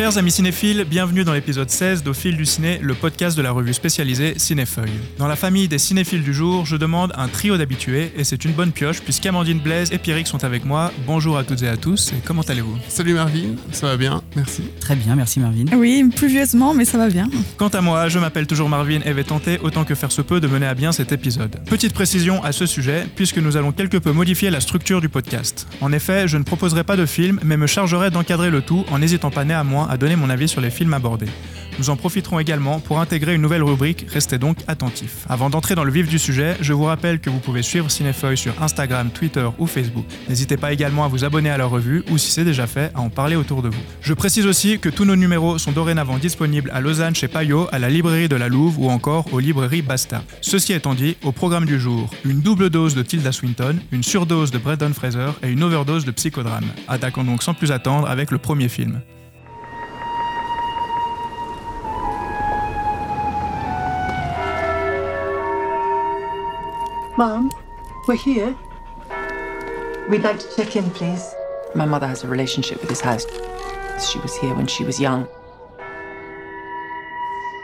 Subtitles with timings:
[0.00, 3.74] Chers amis cinéphiles, bienvenue dans l'épisode 16d'Au fil du ciné, le podcast de la revue
[3.74, 4.98] spécialisée Cinéfeuille.
[5.18, 8.52] Dans la famille des cinéphiles du jour, je demande un trio d'habitués et c'est une
[8.52, 10.90] bonne pioche puisqu'Amandine Blaise et Pierrick sont avec moi.
[11.06, 12.78] Bonjour à toutes et à tous et comment allez-vous?
[12.88, 14.62] Salut Marvin, ça va bien, merci.
[14.80, 15.66] Très bien, merci Marvin.
[15.76, 17.28] Oui, pluvieusement, mais ça va bien.
[17.58, 20.40] Quant à moi, je m'appelle toujours Marvin et vais tenter autant que faire se peut
[20.40, 21.60] de mener à bien cet épisode.
[21.66, 25.68] Petite précision à ce sujet, puisque nous allons quelque peu modifier la structure du podcast.
[25.82, 29.00] En effet, je ne proposerai pas de film, mais me chargerai d'encadrer le tout en
[29.00, 31.26] n'hésitant pas néanmoins à donner mon avis sur les films abordés.
[31.78, 35.24] Nous en profiterons également pour intégrer une nouvelle rubrique, restez donc attentifs.
[35.28, 38.36] Avant d'entrer dans le vif du sujet, je vous rappelle que vous pouvez suivre Cinefeuille
[38.36, 40.04] sur Instagram, Twitter ou Facebook.
[40.28, 43.00] N'hésitez pas également à vous abonner à leur revue ou si c'est déjà fait, à
[43.00, 43.80] en parler autour de vous.
[44.00, 47.78] Je précise aussi que tous nos numéros sont dorénavant disponibles à Lausanne chez Payot, à
[47.78, 50.22] la librairie de la Louve ou encore aux librairies Basta.
[50.40, 54.52] Ceci étant dit, au programme du jour, une double dose de Tilda Swinton, une surdose
[54.52, 56.66] de Brendan Fraser et une overdose de psychodrame.
[56.86, 59.00] Attaquons donc sans plus attendre avec le premier film.
[67.20, 67.50] Mom,
[68.08, 68.56] we're here.
[70.08, 71.34] We'd like to check in, please.
[71.74, 73.26] My mother has a relationship with this house.
[74.10, 75.28] She was here when she was young.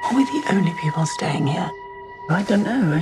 [0.05, 1.71] Are we the only people staying here?
[2.29, 3.01] I don't know.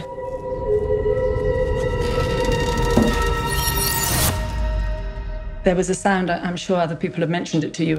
[5.65, 7.99] There was a sound, I- I'm sure other people have mentioned it to you.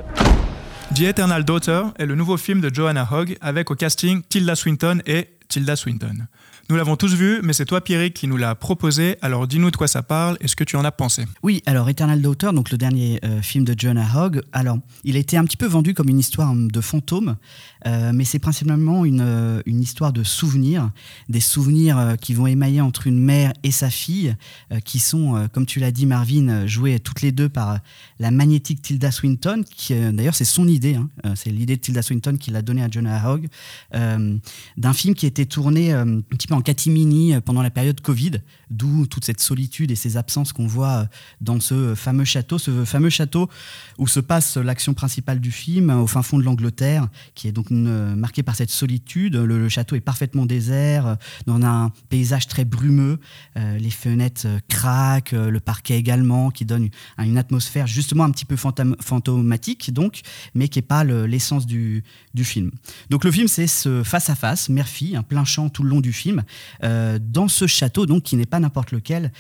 [0.96, 5.02] The Eternal Daughter est le nouveau film de Joanna Hogg avec au casting Tilda Swinton
[5.06, 6.28] et Tilda Swinton.
[6.68, 9.76] Nous l'avons tous vu, mais c'est toi Pierrick qui nous l'a proposé, alors dis-nous de
[9.78, 11.26] quoi ça parle et ce que tu en as pensé.
[11.44, 15.20] Oui, alors Eternal Daughter, donc le dernier euh, film de Jonah Hogg, alors il a
[15.20, 17.36] été un petit peu vendu comme une histoire de fantôme,
[17.88, 20.90] euh, mais c'est principalement une, euh, une histoire de souvenirs,
[21.30, 24.36] des souvenirs euh, qui vont émailler entre une mère et sa fille,
[24.84, 27.80] qui sont, comme tu l'as dit Marvin, jouées toutes les deux par
[28.20, 32.38] la magnétique Tilda Swinton, qui d'ailleurs c'est son idée, hein, c'est l'idée de Tilda Swinton
[32.38, 33.48] qu'il a donnée à Jonah Hogg,
[33.92, 39.06] d'un film qui été tourné un petit peu en catimini pendant la période Covid, d'où
[39.08, 41.08] toute cette solitude et ces absences qu'on voit
[41.42, 43.50] dans ce fameux château, ce fameux château
[43.98, 47.70] où se passe l'action principale du film, au fin fond de l'Angleterre, qui est donc
[47.76, 49.36] une- euh, marqué par cette solitude.
[49.36, 51.16] Le, château est parfaitement désert, euh,
[51.46, 53.20] dans un paysage très brumeux.
[53.58, 56.86] Euh, les fenêtres euh, craquent, le parquet également, qui donne
[57.18, 60.22] une, une atmosphère justement un petit peu fantomatique, donc,
[60.54, 62.04] mais qui n'est pas le- l'essence du,
[62.44, 62.72] film.
[63.10, 66.44] Donc le film, c'est ce face-à-face, mère-fille, un plein champ tout le long du film,
[66.82, 69.32] dans ce château, donc qui n'est pas n'importe lequel,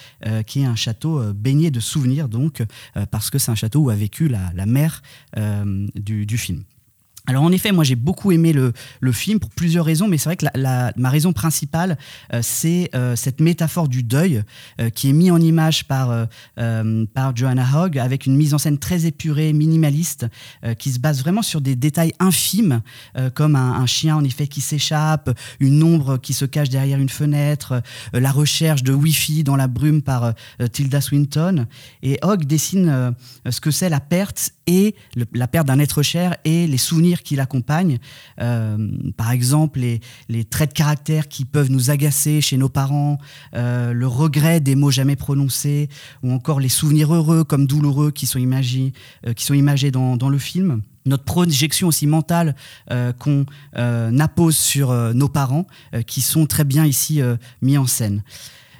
[0.48, 2.64] qui est un château baigné de souvenirs, donc,
[3.12, 5.04] parce que c'est un château où a vécu la, mère
[5.96, 6.64] du film.
[7.28, 10.30] Alors en effet, moi j'ai beaucoup aimé le, le film pour plusieurs raisons, mais c'est
[10.30, 11.98] vrai que la, la- ma raison principale,
[12.34, 14.44] euh, c'est euh, cette métaphore du deuil
[14.80, 16.26] euh, qui est mis en image par, euh,
[16.60, 20.28] euh, par Joanna Hogg avec une mise en scène très épurée, minimaliste,
[20.64, 22.82] euh, qui se base vraiment sur des détails infimes,
[23.34, 27.10] comme un, un chien en effet qui s'échappe, une ombre qui se cache derrière une
[27.10, 27.82] fenêtre,
[28.14, 30.34] la recherche de Wi-Fi dans la brume par
[30.72, 31.66] Tilda Swinton.
[32.04, 33.14] Et Hogg dessine
[33.50, 37.22] ce que c'est la perte et le- la perte d'un être cher et les souvenirs
[37.24, 38.00] qui l'accompagnent.
[38.42, 38.78] Euh,
[39.18, 40.00] par exemple, les,
[40.30, 43.18] les traits de caractère qui peuvent nous agacer chez nos parents,
[43.56, 45.90] euh, le regret des mots jamais prononcés,
[46.24, 48.94] ou encore les souvenirs heureux comme douloureux qui sont imagés,
[49.28, 50.82] euh, qui sont imagés dans, dans le film.
[51.08, 52.56] Notre projection aussi mentale
[52.92, 53.46] euh, qu'on
[53.78, 57.86] euh, appose sur euh, nos parents, euh, qui sont très bien ici euh, mis en
[57.86, 58.24] scène.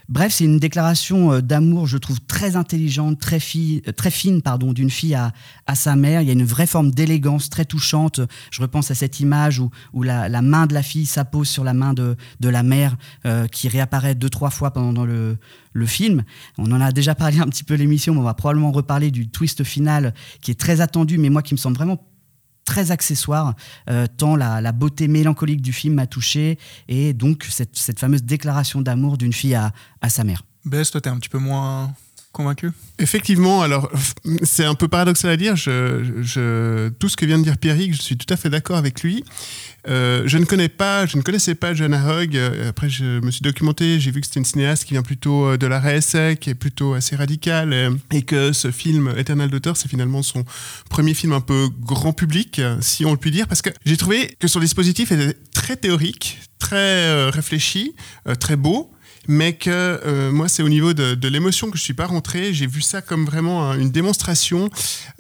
[0.08, 4.92] Bref, c'est une déclaration euh, d'amour, je trouve, très intelligente, très, euh, fine pardon, d'une
[4.92, 5.32] fille à,
[5.74, 6.22] sa mère.
[6.22, 8.22] Il y a une vraie forme d'élégance très touchante.
[8.52, 9.60] Je repense à cette image
[9.94, 12.96] où, la, main de la fille s'appose sur la main de, la mère,
[13.26, 15.38] euh, qui réapparaît deux, trois fois pendant le,
[15.74, 16.24] le film.
[16.60, 19.28] On en a déjà parlé un petit peu l'émission, mais on va probablement reparler du
[19.28, 22.00] twist final qui est très attendu, mais moi qui me semble vraiment
[22.66, 23.54] très accessoire,
[23.90, 29.18] euh, tant la, beauté mélancolique du film m'a touché, et donc cette, fameuse déclaration d'amour
[29.18, 29.72] d'une fille à,
[30.02, 30.44] à sa mère.
[30.66, 31.94] Bess, toi t'es un petit peu moins
[33.00, 33.92] Effectivement, alors
[34.44, 35.56] c'est un peu paradoxal à dire.
[35.56, 39.24] Tout ce que vient de dire Pierrick, je suis tout à fait d'accord avec lui.
[39.88, 42.36] Euh, je ne connais pas, je ne connaissais pas Joanna Hogg.
[42.36, 45.46] Euh, Après, je me suis documenté, j'ai vu que c'était une cinéaste qui vient plutôt
[45.46, 49.50] euh, de la RSA, qui est plutôt assez radicale, euh, et que ce film Eternal
[49.50, 50.44] Daughter, c'est finalement son
[50.90, 54.36] premier film un peu grand public, si on le peut dire, parce que j'ai trouvé
[54.40, 57.96] que son dispositif était très théorique, très réfléchi,
[58.40, 58.95] très beau.
[59.28, 62.54] Mais que euh, moi, c'est au niveau de, l'émotion que je suis pas rentré.
[62.54, 64.70] J'ai vu ça comme vraiment un- une démonstration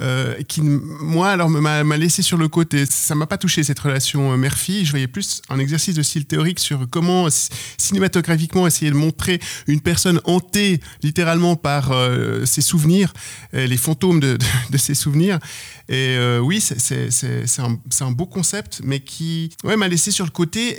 [0.01, 2.85] euh, qui, moi, alors m'a laissé sur le côté.
[2.85, 4.85] Ça m'a pas touché cette relation euh, mère-fille.
[4.85, 7.27] Je voyais plus un exercice de style théorique sur comment
[7.77, 11.91] cinématographiquement essayer de montrer une personne hantée littéralement par
[12.45, 13.13] ses souvenirs,
[13.53, 14.37] les fantômes de,
[14.77, 15.39] ses souvenirs.
[15.89, 20.75] Et oui, c'est- un, un beau concept, mais qui m'a laissé sur le côté.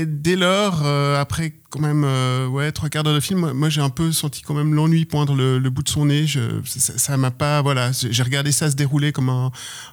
[0.00, 3.68] Et dès lors, après quand même euh, ouais, trois quarts d'heure de film, moi, moi,
[3.68, 6.26] j'ai un peu senti quand même l'ennui poindre le, le bout de son nez.
[6.26, 7.62] Je, ça m'a pas.
[7.62, 9.50] Voilà, j'ai regardé ça se dérouler comme un,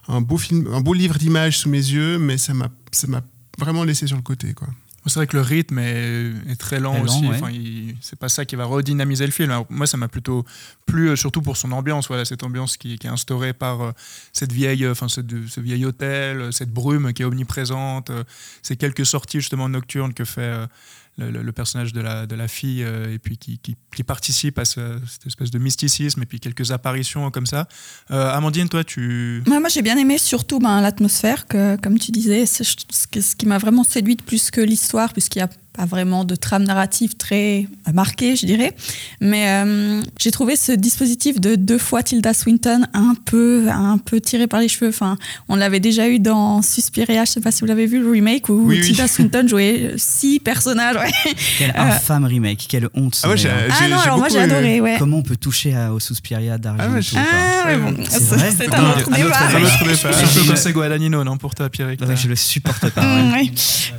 [0.07, 3.21] un beau film, un beau livre d'images sous mes yeux, mais ça m'a ça m'a
[3.57, 4.53] vraiment laissé sur le côté.
[4.53, 4.67] Quoi.
[5.05, 7.27] C'est vrai que le rythme est, est très lent Très lent, aussi.
[7.27, 7.35] ouais.
[7.41, 7.53] Enfin,
[8.01, 9.49] c'est pas ça qui va redynamiser le film.
[9.51, 10.43] Alors, moi, ça m'a plutôt
[10.85, 12.09] plu, euh, surtout pour son ambiance.
[12.09, 13.91] Voilà, cette ambiance qui, qui est instaurée par euh,
[14.33, 18.25] cette vieille, euh, enfin, ce, ce vieil hôtel, cette brume qui est omniprésente, euh,
[18.61, 20.67] ces quelques sorties justement nocturnes que fait euh,
[21.17, 24.99] le, personnage de la, de la fille, euh, et puis qui, qui, participe à ce-
[25.09, 27.67] cette espèce de mysticisme, et puis quelques apparitions comme ça.
[28.11, 29.43] Euh, Amandine, toi, tu.
[29.47, 33.57] Moi, j'ai bien aimé surtout ben, l'atmosphère, comme tu disais, ce qui, ce qui m'a
[33.57, 37.91] vraiment séduite plus que l'histoire, puisqu'il n'y a pas vraiment de trame narrative très euh,
[37.93, 38.75] marquée, je dirais.
[39.21, 44.19] Mais euh, j'ai trouvé ce dispositif de deux fois Tilda Swinton un peu, un peu
[44.19, 44.89] tiré par les cheveux.
[44.89, 45.17] Enfin,
[45.49, 48.49] on l'avait déjà eu dans Suspiria, je sais pas si vous l'avez vu, le remake,
[48.49, 48.85] où Oui, oui.
[48.87, 50.95] Tilda Swinton jouait six personnages.
[50.95, 51.11] ouais.
[51.59, 53.19] Quel infâme remake, quelle honte.
[53.23, 53.77] Ah ouais, j'ai- d'ailleurs.
[53.79, 54.95] Ah non, alors moi j'ai adoré, ouais.
[54.97, 58.35] Comment on peut toucher à- au Suspiria d'Argento Ah ouais, Ah, ouais, bon, C'est c'est
[58.35, 59.39] vrai c'est Un autre- autre un autre- débat.
[59.59, 60.13] un autre débat.
[60.27, 63.03] Surtout quand c'est Guadagnino, non, pour toi, Ouais, Je le supporte pas.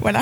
[0.01, 0.21] Voilà.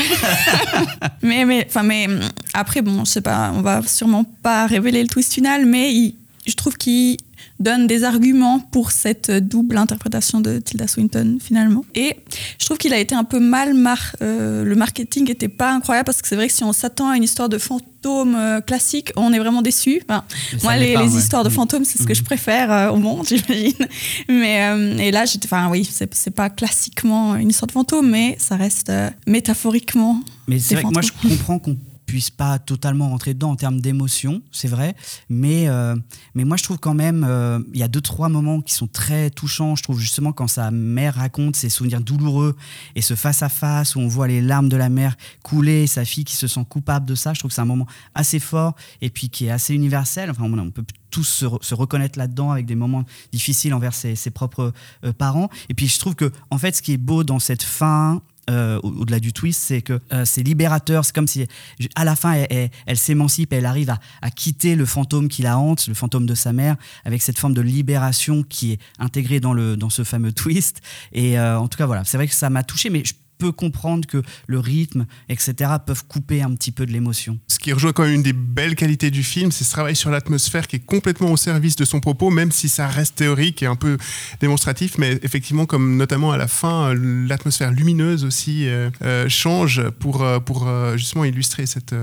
[1.23, 2.21] mais mais enfin mais hum,
[2.55, 6.13] après bon, je sais pas, on va sûrement pas révéler le twist final, mais
[6.47, 7.17] je trouve qu'il
[7.61, 11.85] donne des arguments pour cette double interprétation de Tilda Swinton finalement.
[11.95, 12.17] Et
[12.59, 16.07] je trouve qu'il a été un peu mal mar euh, le marketing était pas incroyable
[16.07, 19.13] parce que c'est vrai que si on s'attend à une histoire de fantôme euh, classique,
[19.17, 20.03] on est vraiment déçu.
[20.09, 20.25] Enfin,
[20.63, 21.19] moi, les, pas, les ouais.
[21.19, 21.53] histoires de Mm.
[21.53, 23.87] fantômes, c'est ce que je préfère euh, au monde, j'imagine.
[24.29, 28.57] Mais euh, et là, enfin oui, c'est, pas classiquement une histoire de fantôme, mais ça
[28.57, 28.93] reste
[29.27, 30.21] métaphoriquement.
[30.49, 31.77] Mais c'est vrai que moi, je comprends qu'on
[32.07, 34.95] puisse pas totalement rentrer dedans en termes d'émotion, c'est vrai.
[35.29, 35.97] Mais, euh,
[36.35, 38.87] mais moi, je trouve quand même, euh, il y a deux, trois moments qui sont
[38.87, 39.77] très touchants.
[39.77, 42.57] Je trouve justement quand sa mère raconte ses souvenirs douloureux
[42.95, 46.37] et ce face-à-face où on voit les larmes de la mère couler, sa fille qui
[46.37, 47.35] se sent coupable de ça.
[47.35, 50.31] Je trouve que c'est un moment assez fort et puis qui est assez universel.
[50.31, 54.73] Enfin, on peut tous se reconnaître là-dedans avec des moments difficiles envers ses, ses propres
[55.05, 55.49] euh, parents.
[55.69, 58.79] Et puis, je trouve que, en fait, ce qui est beau dans cette fin, euh,
[58.83, 61.05] au- au-delà du twist, c'est que euh, c'est libérateur.
[61.05, 61.47] C'est comme si,
[61.95, 62.45] à la fin,
[62.87, 66.35] elle, s'émancipe, elle arrive à, à quitter le fantôme qui la hante, le fantôme de
[66.35, 70.33] sa mère, avec cette forme de libération qui est intégrée dans, le, dans ce fameux
[70.33, 70.81] twist.
[71.13, 73.53] Et euh, en tout cas, voilà, c'est vrai que ça m'a touché, mais je peux
[73.53, 75.55] comprendre que le rythme, etc.,
[75.85, 77.39] peuvent couper un petit peu de l'émotion.
[77.49, 80.11] Ce qui rejoint quand même une des belles qualités du film, c'est ce travail sur
[80.11, 83.67] l'atmosphère qui est complètement au service de son propos, même si ça reste théorique et
[83.67, 83.99] un peu
[84.41, 84.99] démonstratif.
[84.99, 90.25] Mais effectivement, comme notamment à la fin, euh, l'atmosphère lumineuse aussi euh, euh, change pour,
[90.45, 91.95] pour justement illustrer cette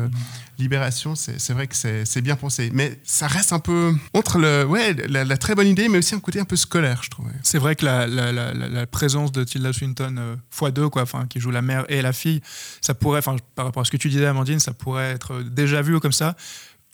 [0.63, 1.15] libération.
[1.15, 2.69] C'est vrai que c'est bien pensé.
[2.73, 6.19] Mais ça reste un peu entre le, ouais, la, très bonne idée, mais aussi un
[6.19, 7.27] côté un peu scolaire, je trouve.
[7.43, 11.85] C'est vrai que la, présence de Tilda Swinton euh, x2, quoi, qui joue la mère
[11.89, 12.41] et la fille,
[12.81, 15.99] ça pourrait, par rapport à ce que tu disais, Amandine, ça pourrait être déjà vu
[15.99, 16.35] comme ça.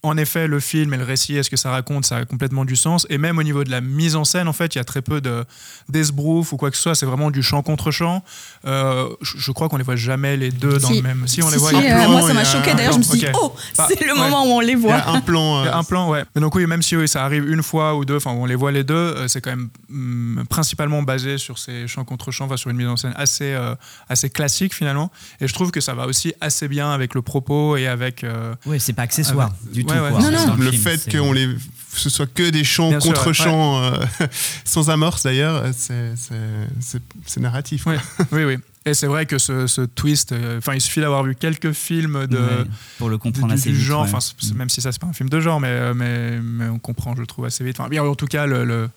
[0.01, 2.77] En effet, le film et le récit, est-ce que ça raconte, ça a complètement du
[2.77, 3.05] sens.
[3.09, 5.01] Et même au niveau de la mise en scène, en fait, il y a très
[5.01, 5.43] peu de
[5.89, 6.95] d'esbrouf ou quoi que ce soit.
[6.95, 8.23] C'est vraiment du chant contre chant.
[8.65, 10.95] Euh, je, je crois qu'on les voit jamais les deux dans Si.
[10.97, 11.27] le même.
[11.27, 11.71] Si on les voit.
[11.71, 12.73] si, il y a euh, un plan, moi, ça m'a choqué.
[12.73, 14.19] D'ailleurs, je me suis dit, oh, Bah, c'est le ouais.
[14.19, 14.95] moment où on les Il y voit.
[14.95, 15.63] a un plan.
[15.63, 16.23] Il y a euh, un plan, ouais.
[16.35, 18.55] Mais donc oui, même si oui, ça arrive une fois ou deux, enfin on les
[18.55, 22.45] voit les deux, euh, c'est quand même hum, principalement basé sur ces chants contre chants,
[22.45, 23.75] enfin sur une mise en scène assez euh,
[24.07, 25.11] assez classique finalement.
[25.41, 28.23] Et je trouve que ça va aussi assez bien avec le propos et avec.
[28.23, 30.03] euh, Oui, c'est pas accessoire du ouais, tout.
[30.03, 30.63] ouais, quoi, non, dans non.
[30.63, 31.47] le film, fait qu'on les
[31.95, 33.33] ce soit que des chants contre ouais.
[33.33, 33.97] chants euh,
[34.63, 36.35] sans amorce d'ailleurs c'est c'est-
[36.79, 37.85] c'est- c'est narratif.
[37.87, 37.97] Ouais.
[38.31, 38.57] oui, oui.
[38.85, 42.27] Et c'est vrai que ce, ce twist, euh, enfin il suffit d'avoir vu quelques films
[42.27, 42.65] de, Ouais,
[42.97, 43.81] pour le du, comprendre du assez vite.
[43.81, 46.67] genre, c'est- même si ça c'est pas un film de genre, mais, euh, mais, mais
[46.69, 47.79] on comprend, je trouve, assez vite.
[47.79, 48.89] Enfin, bien, en tout cas, le, le,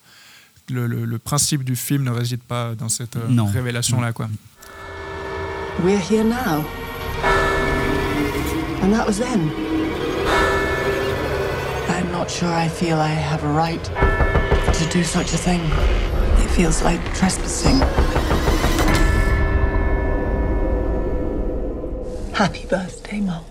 [0.71, 3.47] le, le- le principe du film ne réside pas dans cette euh, Non.
[3.47, 4.13] révélation-là.
[4.13, 4.29] quoi.
[5.83, 6.65] We're here now.
[8.83, 9.51] And that was then.
[12.23, 15.61] I'm not sure I feel I have a right to do such a thing.
[16.38, 17.81] It feels like trespassing.
[22.33, 23.43] Happy birthday, Mom.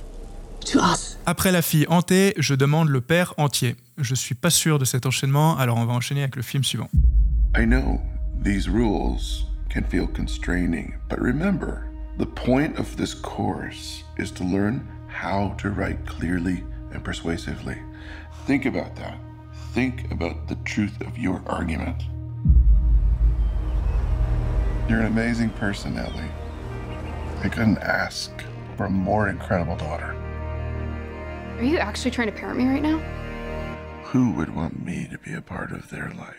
[0.67, 1.17] To us.
[1.25, 3.75] Après la fille hantée, je demande le père entier.
[3.97, 6.87] Je suis pas sûr de cet enchaînement, alors on va enchaîner avec le film suivant.
[7.57, 7.99] I know
[8.41, 14.87] these rules can feel constraining, but remember, the point of this course is to learn
[15.09, 16.63] how to write clearly
[16.93, 17.75] and persuasively.
[18.45, 19.17] Think about that.
[19.73, 22.03] Think about the truth of your argument.
[24.89, 26.31] You're an amazing person, Ellie.
[27.43, 28.31] I couldn't ask
[28.75, 30.15] for a more incredible daughter.
[31.57, 32.99] Are you actually trying to parent me right now?
[34.05, 36.35] Who would want me to be a part of their life?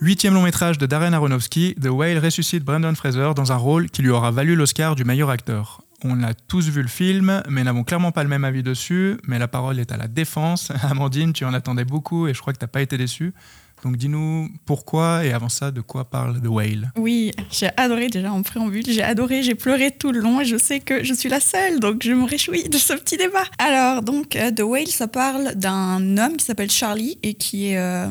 [0.00, 4.02] Huitième long métrage de Darren Aronofsky, The Whale ressuscite Brendan Fraser dans un rôle qui
[4.02, 5.80] lui aura valu l'Oscar du meilleur acteur.
[6.04, 9.16] On a tous vu le film, mais n'avons clairement pas le même avis dessus.
[9.26, 10.70] Mais la parole est à la défense.
[10.82, 13.34] Amandine, tu en attendais beaucoup et je crois que tu n'as pas été déçue.
[13.84, 16.92] Donc dis-nous pourquoi et avant ça, de quoi parle The Whale?
[16.96, 20.56] Oui, j'ai adoré déjà en préambule, j'ai adoré, j'ai pleuré tout le long et je
[20.56, 23.44] sais que je suis la seule, donc je me réjouis de ce petit débat.
[23.58, 27.78] Alors, donc euh, The Whale, ça parle d'un homme qui s'appelle Charlie et qui est...
[27.78, 28.08] euh,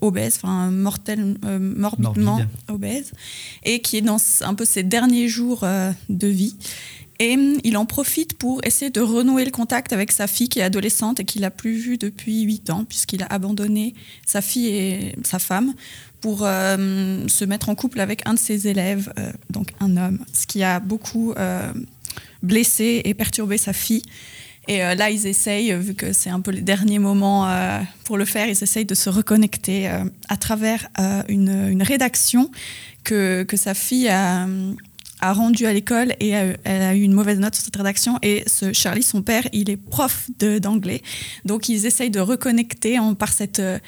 [0.00, 2.48] obèse, enfin mortel, euh, morbidement Morbide.
[2.68, 3.12] obèse,
[3.64, 6.56] et qui est dans un peu ses derniers jours euh, de vie.
[7.20, 10.62] Et il en profite pour essayer de renouer le contact avec sa fille qui est
[10.62, 13.92] adolescente et qu'il n'a plus vue depuis 8 ans, puisqu'il a abandonné
[14.26, 15.74] sa fille et sa femme
[16.22, 20.24] pour euh, se mettre en couple avec un de ses élèves, euh, donc un homme,
[20.32, 21.70] ce qui a beaucoup euh,
[22.42, 24.02] blessé et perturbé sa fille.
[24.68, 27.50] Et là, ils essayent, vu que c'est un peu les derniers moments
[28.04, 29.90] pour le faire, ils essayent de se reconnecter
[30.28, 30.86] à travers
[31.28, 32.50] une, une rédaction
[33.02, 34.46] que, que sa fille a,
[35.20, 38.18] a rendue à l'école et a- elle a eu une mauvaise note sur cette rédaction.
[38.22, 40.28] Et ce Charlie, son père, il est prof
[40.60, 41.02] d'anglais.
[41.44, 43.78] Donc, ils essayent de reconnecter en, par cette, euh,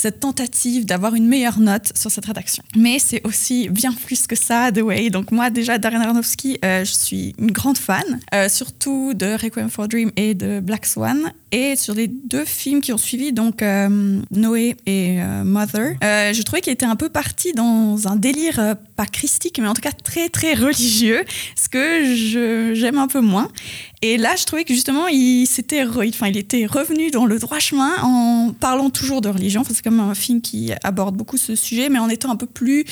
[0.00, 2.62] cette tentative d'avoir une meilleure note sur cette rédaction.
[2.74, 5.10] Mais c'est aussi bien plus que ça, The Way.
[5.10, 9.68] Donc moi, déjà, Darren Aronofsky, euh, je suis une grande fan, euh, surtout de Requiem
[9.68, 11.32] for Dream et de Black Swan.
[11.52, 16.60] Et sur les deux films qui ont suivi, donc euh, Noé et Mother, je trouvais
[16.60, 20.28] qu'il était un peu parti dans un délire, pas christique, mais en tout cas très,
[20.28, 21.24] très religieux,
[21.56, 23.48] ce que j'aime un peu moins.
[24.02, 27.58] Et là, je trouvais que justement, il, s'était enfin, il était revenu dans le droit
[27.58, 29.60] chemin en parlant toujours de religion.
[29.60, 32.46] Enfin, c'est comme un film qui aborde beaucoup ce sujet, mais en étant un peu
[32.46, 32.86] plus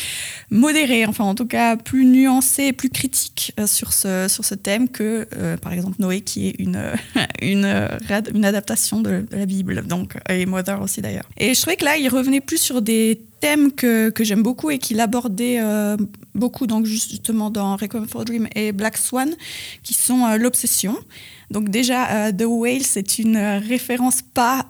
[0.50, 4.88] modéré, enfin en tout cas plus nuancé, plus critique euh, sur, ce, sur ce thème
[4.88, 6.79] que, euh, par exemple, Noé, qui est une,
[7.43, 7.88] une, euh,
[8.35, 11.29] une adaptation de, de la Bible, donc, et Mother aussi d'ailleurs.
[11.38, 14.71] Et je trouvais que là, il revenait plus sur des thèmes que, que j'aime beaucoup
[14.71, 15.97] et qu'il abordait euh,
[16.35, 19.35] beaucoup, donc justement dans Requiem for Dream et Black Swan,
[19.83, 20.97] qui sont euh, l'obsession.
[21.50, 24.66] Donc déjà, euh, The Whale, c'est une référence pas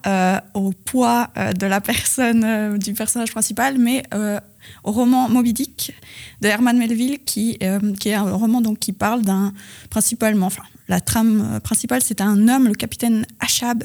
[0.54, 4.04] au poids de la personne, du personnage principal, mais
[4.84, 5.92] au roman Moby Dick
[6.40, 7.58] de Herman Melville, qui,
[7.98, 9.52] qui est un roman donc, qui parle d'un,
[9.90, 13.85] principalement, enfin, la trame euh, principale, c'est un homme, le capitaine Achab,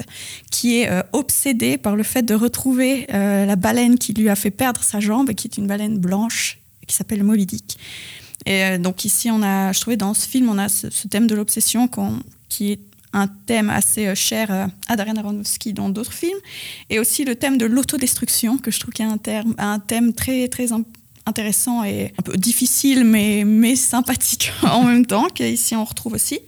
[0.50, 4.36] qui est euh, obsédé par le fait de retrouver euh, la baleine qui lui a
[4.36, 7.62] fait perdre sa jambe, qui est une baleine blanche, qui s'appelle Moby.
[8.46, 11.34] Et donc ici, on a, je trouvais dans ce film, on a ce, thème de
[11.34, 11.88] l'obsession
[12.48, 12.80] qui est
[13.14, 16.36] un thème assez cher à Darren Aronofsky dans d'autres films,
[16.90, 20.12] et aussi le thème de l'autodestruction, que je trouve qu'il y a un, un thème
[20.12, 20.84] très, très im-
[21.26, 26.40] intéressant et un peu difficile, mais, mais sympathique en même temps, qu'ici on retrouve aussi.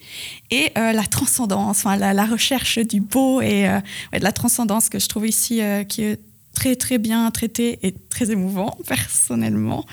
[0.50, 3.80] Et euh, la transcendance, enfin, la, recherche du beau et euh,
[4.12, 6.20] de la transcendance que je trouve ici euh, qui est
[6.54, 9.84] très très bien traité et très émouvant personnellement.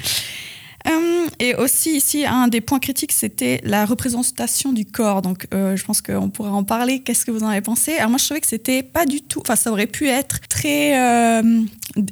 [1.40, 5.22] Et aussi ici, un des points critiques, c'était la représentation du corps.
[5.22, 7.00] Donc, je pense qu'on pourrait en parler.
[7.00, 7.96] Qu'est-ce que vous en avez pensé?
[7.96, 9.40] Alors moi, je trouvais que c'était pas du tout.
[9.40, 10.94] Enfin, ça aurait pu être très.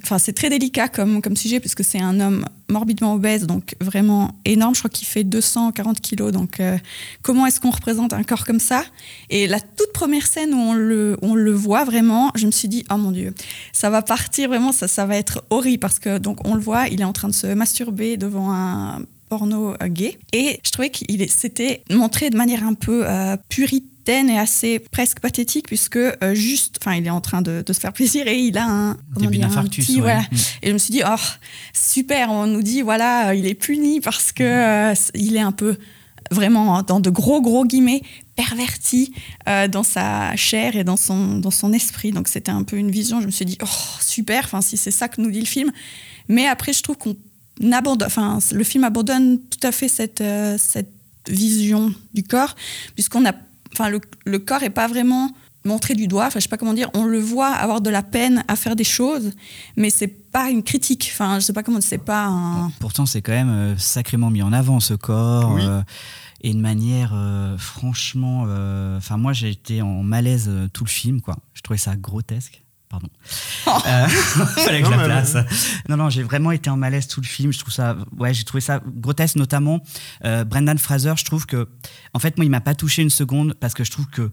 [0.03, 4.35] Enfin, c'est très délicat comme comme sujet puisque c'est un homme morbidement obèse, donc vraiment
[4.45, 4.73] énorme.
[4.73, 6.31] Je crois qu'il fait 240 kilos.
[6.31, 6.77] Donc, euh,
[7.21, 8.83] comment est-ce qu'on représente un corps comme ça?
[9.29, 12.67] Et la toute première scène où on le, on le voit vraiment, je me suis
[12.67, 13.33] dit, oh mon Dieu,
[13.73, 16.87] ça va partir vraiment, ça, ça va être horrible parce que donc on le voit,
[16.87, 20.17] il est en train de se masturber devant un porno euh, gay.
[20.33, 23.37] Et je trouvais qu'il c'était montré de manière un peu euh,
[24.07, 27.79] et assez presque pathétique puisque euh, juste, enfin, il est en train de, de se
[27.79, 29.85] faire plaisir et il a un, comment Début dire, un d'infarctus.
[29.85, 30.01] petit, ouais.
[30.01, 30.35] voilà, Mm.
[30.63, 31.15] et je me suis dit, oh,
[31.73, 35.77] super, on nous dit, voilà, il est puni parce que euh, il est un peu
[36.31, 38.01] vraiment dans de gros, gros guillemets,
[38.35, 39.13] perverti
[39.49, 42.11] euh, dans sa chair et dans son, dans son esprit.
[42.11, 43.67] Donc c'était un peu une vision, je me suis dit, oh,
[43.99, 45.71] super, enfin, si c'est ça que nous dit le film.
[46.27, 47.15] Mais après, je trouve qu'on
[47.71, 50.23] abandonne, enfin, le film abandonne tout à fait cette,
[50.57, 50.91] cette
[51.27, 52.55] vision du corps,
[52.95, 53.33] puisqu'on a,
[53.73, 55.31] enfin, le, le corps est pas vraiment
[55.63, 58.01] montré du doigt, enfin, je sais pas comment dire, on le voit avoir de la
[58.01, 59.31] peine à faire des choses,
[59.77, 62.71] mais c'est pas une critique, enfin, je sais pas comment, c'est pas un...
[62.79, 65.51] Pourtant, c'est quand même euh, sacrément mis en avant ce corps.
[65.53, 65.61] Oui.
[65.63, 65.83] euh,
[66.43, 68.45] et de manière euh, franchement.
[68.47, 71.37] euh, Enfin, moi, j'ai été en malaise tout le film, quoi.
[71.53, 72.63] Je trouvais ça grotesque.
[72.91, 73.07] Pardon.
[73.87, 75.37] Euh, fallait que je Non, la mais- place.
[75.87, 77.53] Non, non, j'ai vraiment été en malaise tout le film.
[77.53, 79.81] Je trouve ça, ouais, j'ai trouvé ça grotesque, notamment
[80.25, 81.13] euh, Brendan Fraser.
[81.15, 81.69] Je trouve que,
[82.13, 84.29] en fait, moi, il m'a pas touché une seconde parce que je trouve que,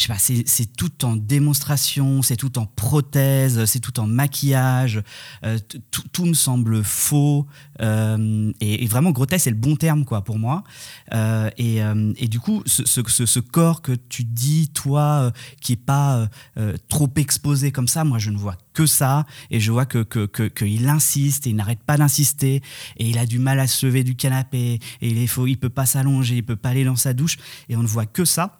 [0.00, 5.02] je sais pas, c'est tout en démonstration, c'est tout en prothèse, c'est tout en maquillage.
[5.44, 5.58] euh,
[5.90, 7.46] tout, me semble faux
[7.82, 10.64] euh, et, vraiment grotesque, c'est le bon terme, quoi, pour moi.
[11.12, 15.30] Euh, et, euh, et du coup, ce, ce- ce- corps que tu dis, toi, euh,
[15.60, 19.60] qui est pas euh, trop exposé comme ça, moi, je ne vois que ça, et
[19.60, 22.62] je vois que que- que- qu'il insiste, et il n'arrête pas d'insister,
[22.96, 25.68] et il a du mal à se lever du canapé, et il est il peut
[25.68, 27.36] pas s'allonger, il peut pas aller dans sa douche,
[27.68, 28.59] et on ne voit que ça.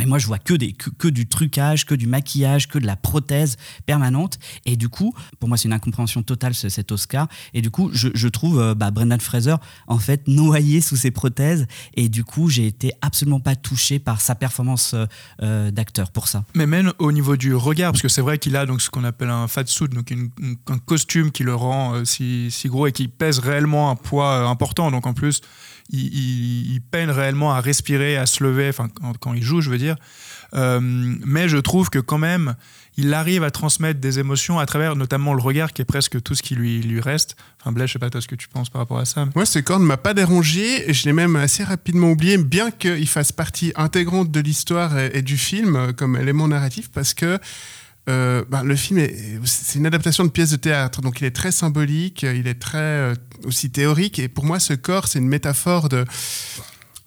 [0.00, 0.54] Et moi, je vois que,
[1.08, 4.38] du trucage, que du maquillage, que de la prothèse permanente.
[4.64, 7.26] Et du coup, pour moi, c'est une incompréhension totale, ce- cet Oscar.
[7.52, 9.56] Et du coup, je, trouve euh, bah, Brendan Fraser,
[9.88, 11.66] en fait, noyé sous ses prothèses.
[11.94, 15.06] Et du coup, j'ai été absolument pas touché par sa performance euh,
[15.42, 16.44] euh, d'acteur pour ça.
[16.54, 19.04] Mais même au niveau du regard, parce que c'est vrai qu'il a donc ce qu'on
[19.04, 20.12] appelle un fat suit, donc
[20.68, 24.90] un costume qui le rend si, gros et qui pèse réellement un poids important.
[24.90, 25.40] Donc en plus,
[25.92, 29.60] il, il- il peine réellement à respirer, à se lever, enfin quand, quand il joue,
[29.60, 29.96] je veux dire.
[30.54, 32.54] Euh, mais je trouve que quand même,
[32.98, 36.34] il arrive à transmettre des émotions à travers notamment le regard, qui est presque tout
[36.34, 37.36] ce qui lui, lui reste.
[37.60, 39.26] Enfin, Blaise, je sais pas toi ce que tu penses par rapport à ça.
[39.34, 40.90] Moi, ce corps ne m'a pas dérangé.
[40.90, 45.10] et Je l'ai même assez rapidement oublié, bien qu'il fasse partie intégrante de l'histoire et,
[45.14, 47.38] et du film euh, comme élément narratif, parce que
[48.08, 51.30] euh, ben, le film, est- c'est une adaptation de pièce de théâtre, donc il est
[51.36, 54.18] très symbolique, il est très euh, aussi théorique.
[54.18, 56.04] Et pour moi, ce corps, c'est une métaphore de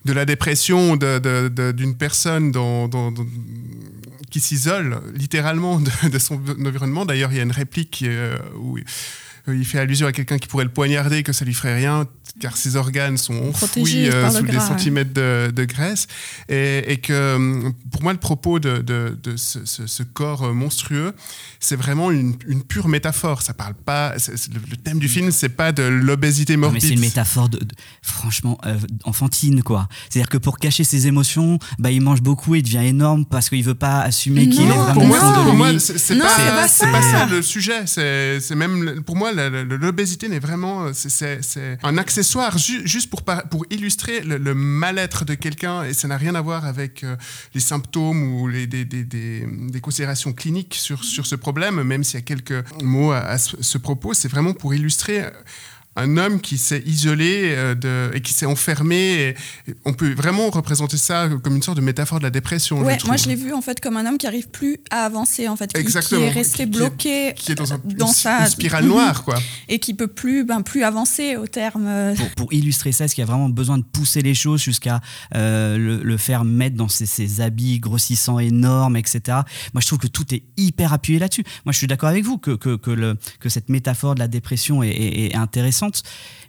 [0.04, 2.52] de la dépression de- de- de- d'une personne
[4.30, 7.04] qui s'isole littéralement de, de son environnement.
[7.04, 8.78] D'ailleurs, il y a une réplique euh, où
[9.52, 12.06] il fait allusion à quelqu'un qui pourrait le poignarder, que ça lui ferait rien,
[12.40, 16.06] car ses organes sont enfouis euh, le sous des gras, centimètres de, de graisse.
[16.48, 20.44] Et, et que hum, pour moi, le propos de, de- de ce, ce- ce corps
[20.44, 21.12] euh, monstrueux,
[21.60, 23.42] c'est vraiment une, une pure métaphore.
[23.42, 24.14] Ça parle pas.
[24.16, 26.82] le, le thème du film, c'est pas de l'obésité morbide.
[26.82, 29.88] mais c'est une métaphore de, de- franchement euh, enfantine quoi.
[30.10, 33.62] C'est-à-dire que pour cacher ses émotions, bah il mange beaucoup et devient énorme parce qu'il
[33.64, 34.94] veut pas assumer qu'il est Non, vraiment
[35.44, 36.86] pour moi, c'est pas, pas ça.
[36.88, 37.86] pas ça le sujet.
[37.86, 43.64] C'est même pour moi l'obésité n'est vraiment c'est- c'est un accessoire ju- juste pour pour
[43.70, 47.16] illustrer le, mal-être de quelqu'un et ça n'a rien à voir avec euh,
[47.54, 51.82] les symptômes ou les, des, des, considérations cliniques sur sur ce problème.
[51.82, 55.24] Même s'il y a quelques mots à, ce, ce propos, c'est vraiment pour illustrer.
[55.96, 58.96] Un homme qui s'est isolé euh, de, et qui s'est enfermé.
[58.96, 59.28] et-
[59.70, 62.80] et on peut vraiment représenter ça comme une sorte de métaphore de la dépression.
[62.82, 65.04] Ouais, je moi je l'ai vu en fait comme un homme qui arrive plus à
[65.04, 66.22] avancer en fait, qui, qui Exactement.
[66.22, 68.84] est resté Qui- qui est- bloqué qui est dans, un, dans une, sa une spirale
[68.86, 69.38] noire, quoi.
[69.68, 71.88] et qui peut plus ben, plus avancer au terme.
[72.16, 75.00] pour, pour illustrer ça, est-ce qu'il y a vraiment besoin de pousser les choses jusqu'à
[75.34, 79.20] euh, le, le faire mettre dans ses, ses habits grossissants énormes, etc.
[79.74, 81.44] Moi, je trouve que tout est hyper appuyé là-dessus.
[81.64, 84.28] Moi, je suis d'accord avec vous que, que, que, le, que cette métaphore de la
[84.28, 85.85] dépression est, est- est intéressante,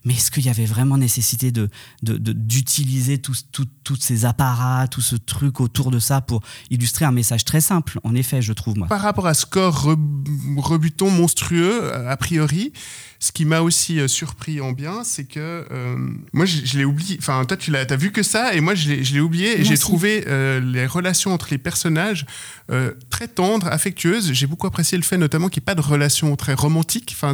[0.05, 1.69] mais est-ce qu'il y avait vraiment nécessité de,
[2.01, 3.67] d'utiliser tous tout-
[3.99, 8.15] ces apparats, tout ce truc autour de ça pour illustrer un message très simple En
[8.15, 8.87] effet, je trouve, moi.
[8.87, 12.73] Par rapport à ce corps re- rebutant, monstrueux, euh, a priori,
[13.19, 15.97] ce qui m'a aussi euh, surpris en bien, c'est que euh,
[16.33, 17.17] moi, je, je l'ai oublié.
[17.19, 19.59] Enfin, toi, tu l'as as vu que ça, et moi, je l'ai oublié.
[19.59, 22.25] Et j'ai trouvé euh, les relations entre les personnages
[22.71, 24.33] euh, très tendres, affectueuses.
[24.33, 27.15] J'ai beaucoup apprécié le fait, notamment, qu'il n'y ait pas de relation très romantique.
[27.17, 27.33] Enfin,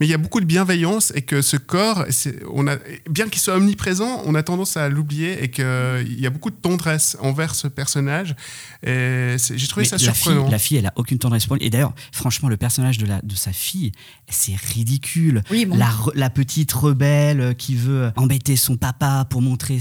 [0.00, 2.04] mais il y a beaucoup de bienveillance et que ce corps,
[2.52, 2.76] on a,
[3.08, 6.56] bien qu'il soit omniprésent, on a tendance à l'oublier et qu'il y a beaucoup de
[6.56, 8.34] tendresse envers ce personnage.
[8.82, 10.50] J'ai trouvé Mais ça la fille, surprenant.
[10.50, 11.64] la fille, elle a aucune tendresse pour lui.
[11.64, 13.92] Et d'ailleurs, franchement, le personnage de, la, de sa fille,
[14.28, 15.42] c'est ridicule.
[15.50, 15.78] Oui, bon.
[16.14, 19.78] la, petite rebelle euh, qui veut embêter son papa pour montrer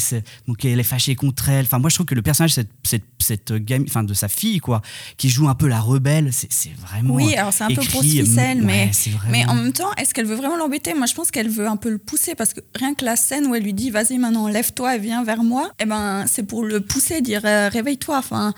[0.48, 1.66] donc qu'elle est fâchée contre elle.
[1.66, 4.60] Enfin, moi, je trouve que le personnage cette, cette, cette gamme, enfin, de sa fille,
[4.60, 4.82] quoi,
[5.18, 7.16] qui joue un peu la rebelle, c'est vraiment.
[7.16, 8.92] Oui, alors c'est un peu écrit, pour ouais, mais,
[9.30, 10.94] mais en même temps, est-ce qu'elle veut vraiment l'embêter?
[10.94, 13.48] Moi, je pense qu'elle veut un peu le pousser parce que rien que la scène
[13.48, 16.64] où elle lui dit Vas-y, maintenant, lève-toi et viens vers moi, eh ben, c'est pour
[16.64, 18.18] le pousser, dire euh, Réveille-toi.
[18.18, 18.54] Enfin,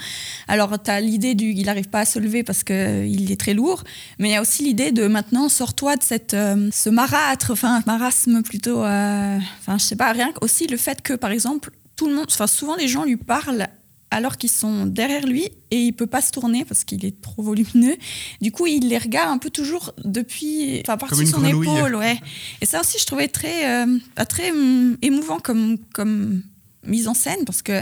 [0.48, 3.54] alors, tu as l'idée du il n'arrive pas à se lever parce qu'il est très
[3.54, 3.84] lourd,
[4.20, 7.82] mais il y a aussi l'idée de maintenant, sors-toi de cette, euh, ce marâtre, enfin,
[7.86, 8.84] marasme plutôt.
[8.84, 12.16] euh, Enfin, je sais pas, rien que aussi le fait que, par exemple, tout le
[12.16, 13.68] monde, enfin, souvent les gens lui parlent
[14.14, 17.42] alors qu'ils sont derrière lui et il peut pas se tourner parce qu'il est trop
[17.42, 17.96] volumineux.
[18.42, 21.68] Du coup, il les regarde un peu toujours depuis, enfin, par-dessus une son grenouille.
[21.68, 22.20] épaule, ouais.
[22.62, 23.98] Et ça aussi, je trouvais très, euh,
[24.30, 26.44] très hum, émouvant comme, comme
[26.86, 27.82] mise en scène parce que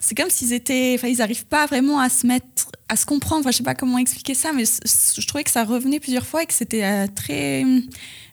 [0.00, 2.46] c'est comme s'ils étaient, enfin, ils n'arrivent pas vraiment à se mettre,
[2.88, 3.40] à se comprendre.
[3.42, 6.00] Enfin, je sais pas comment expliquer ça, mais c- c- je trouvais que ça revenait
[6.00, 7.82] plusieurs fois et que c'était euh, très hum,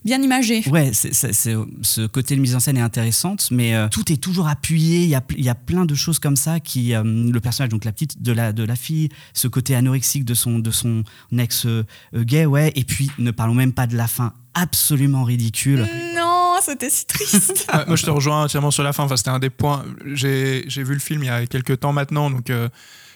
[0.06, 0.64] bien imagé.
[0.70, 4.48] Ouais, c'est- ce côté de mise en scène est intéressante, mais euh, tout est toujours
[4.48, 5.02] appuyé.
[5.04, 7.86] Il y a, y a plein de choses comme ça qui, euh, le personnage, donc
[7.86, 11.04] la petite de la de la fille, ce côté anorexique de son de son
[11.38, 11.68] ex
[12.16, 12.72] gay, ouais.
[12.76, 15.86] Et puis ne parlons même pas de la fin absolument ridicule.
[16.16, 16.27] Non,
[16.62, 17.68] c'était si triste.
[17.74, 19.04] Ouais, moi, je te rejoins entièrement sur la fin.
[19.04, 19.86] Enfin, c'était un des points.
[20.06, 22.70] J'ai j'ai vu le film il y a quelques temps maintenant, donc euh,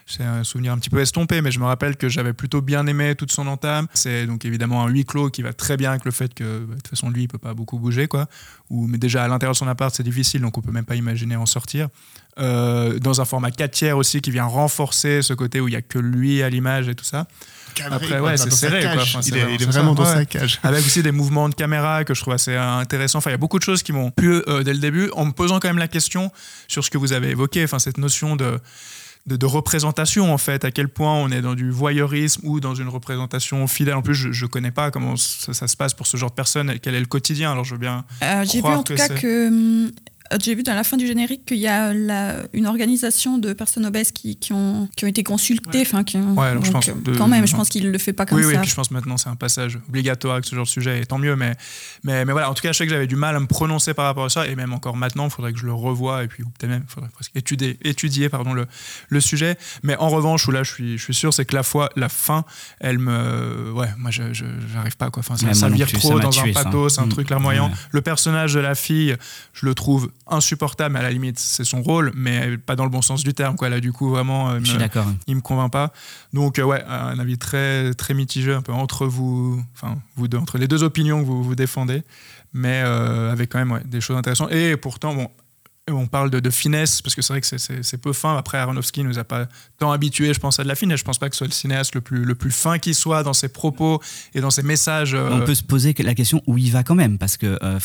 [0.06, 2.86] c'est un souvenir un petit peu estompé, mais je me rappelle que j'avais plutôt bien
[2.88, 3.88] aimé toute son entame.
[3.94, 6.76] C'est donc évidemment un huis clos qui va très bien avec le fait que bah,
[6.76, 8.28] de toute façon lui il peut pas beaucoup bouger quoi.
[8.70, 10.96] Ou mais déjà à l'intérieur de son appart c'est difficile, donc on peut même pas
[10.96, 11.90] imaginer en sortir.
[12.40, 15.78] Euh, dans un format 4 tiers aussi qui vient renforcer ce côté où il y
[15.78, 17.28] a que lui à l'image et tout ça.
[17.90, 18.94] Après, ouais, c'est serré, cage.
[18.94, 19.04] quoi.
[19.04, 20.16] Enfin, il est, vraiment- il est c'est vraiment ça, dans ouais.
[20.16, 20.60] sa cage.
[20.64, 23.20] Avec aussi des mouvements de caméra que je trouve assez euh, intéressants.
[23.20, 25.26] Enfin, il y a beaucoup de choses qui m'ont plu euh, dès le début, en
[25.26, 26.32] me posant quand même la question
[26.68, 28.60] sur ce que vous avez évoqué, enfin, cette notion de,
[29.28, 32.76] de, de représentation, en fait, à quel point on est dans du voyeurisme ou dans
[32.76, 33.94] une représentation fidèle.
[33.96, 36.36] En plus, je ne connais pas comment ça, ça se passe pour ce genre de
[36.36, 37.52] personnes, quel est le quotidien.
[37.52, 38.06] Alors, je veux bien.
[38.24, 39.92] Euh, j'ai vu en tout que cas que hum,
[40.44, 43.86] j'ai vu dans la fin du générique qu'il y a la- une organisation de personnes
[43.86, 45.82] obèses qui, qui ont, qui ont été consultées.
[45.82, 48.13] Enfin, qui ont- Ouais, je pense euh, de- quand même, je pense qu'il le fait
[48.13, 48.62] pas comme oui, oui, ça.
[48.62, 51.17] puis je pense maintenant c'est un passage obligatoire avec ce genre de sujet, et tant
[51.17, 51.36] mieux.
[51.36, 51.56] Mais,
[52.04, 53.94] mais, mais voilà, en tout cas, je sais que j'avais du mal à me prononcer
[53.94, 56.28] par rapport à ça, et même encore maintenant, il faudrait que je le revoie, et
[56.28, 58.67] puis peut-être même, il faudrait presque étudier, étudier pardon, le,
[59.10, 59.58] le sujet.
[59.84, 62.10] Mais en revanche, où là, je suis, je suis sûr, c'est que la, fois, la
[62.10, 62.46] fin,
[62.80, 63.72] elle me.
[63.74, 64.24] Ouais, moi, je
[64.74, 65.20] j'arrive pas, quoi.
[65.22, 66.63] Enfin, ça, ça vire trop dans un tué, ça.
[66.63, 67.10] pathos, c'est un Mm.
[67.10, 67.67] truc larmoyant.
[67.70, 67.76] Ouais.
[67.91, 69.15] Le personnage de la fille,
[69.54, 72.89] je le trouve insupportable, mais à la limite, c'est son rôle, mais pas dans le
[72.89, 73.70] bon sens du terme, quoi.
[73.70, 74.50] Là, du coup, vraiment.
[74.52, 74.80] euh, suis me-
[75.28, 75.91] il me convainc pas.
[76.34, 80.38] Donc euh, ouais, un avis très très mitigé un peu entre vous, enfin vous deux,
[80.38, 82.04] entre les deux opinions que vous vous défendez,
[82.54, 84.52] mais euh, avec quand même ouais, des choses intéressantes.
[84.52, 85.30] Et pourtant bon.
[85.89, 87.58] On parle de, de finesse parce que c'est vrai que c'est-
[87.98, 88.38] peu fin.
[88.38, 89.48] Après, Aronofsky nous a pas
[89.80, 91.00] tant habitués, je pense, à de la finesse.
[91.00, 93.24] Je pense pas que ce soit le cinéaste le plus, le plus fin qui soit
[93.24, 94.00] dans ses propos
[94.36, 95.15] et dans ses messages.
[95.15, 97.80] euh, On peut se poser la question où il va quand même, parce que euh,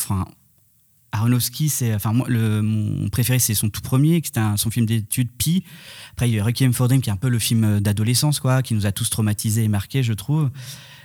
[1.11, 4.85] Aronofsky, c'est, enfin moi, le, mon préféré, c'est son tout premier, qui un- son film
[4.85, 5.63] d'études Pi.
[6.11, 8.61] Après, il y a Requiem for Dream, qui est un peu le film d'adolescence, quoi,
[8.61, 10.49] qui nous a tous traumatisés et marqués, je trouve.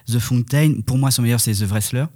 [0.08, 2.06] The Fountain, pour moi, son meilleur, c'est The Wrestler.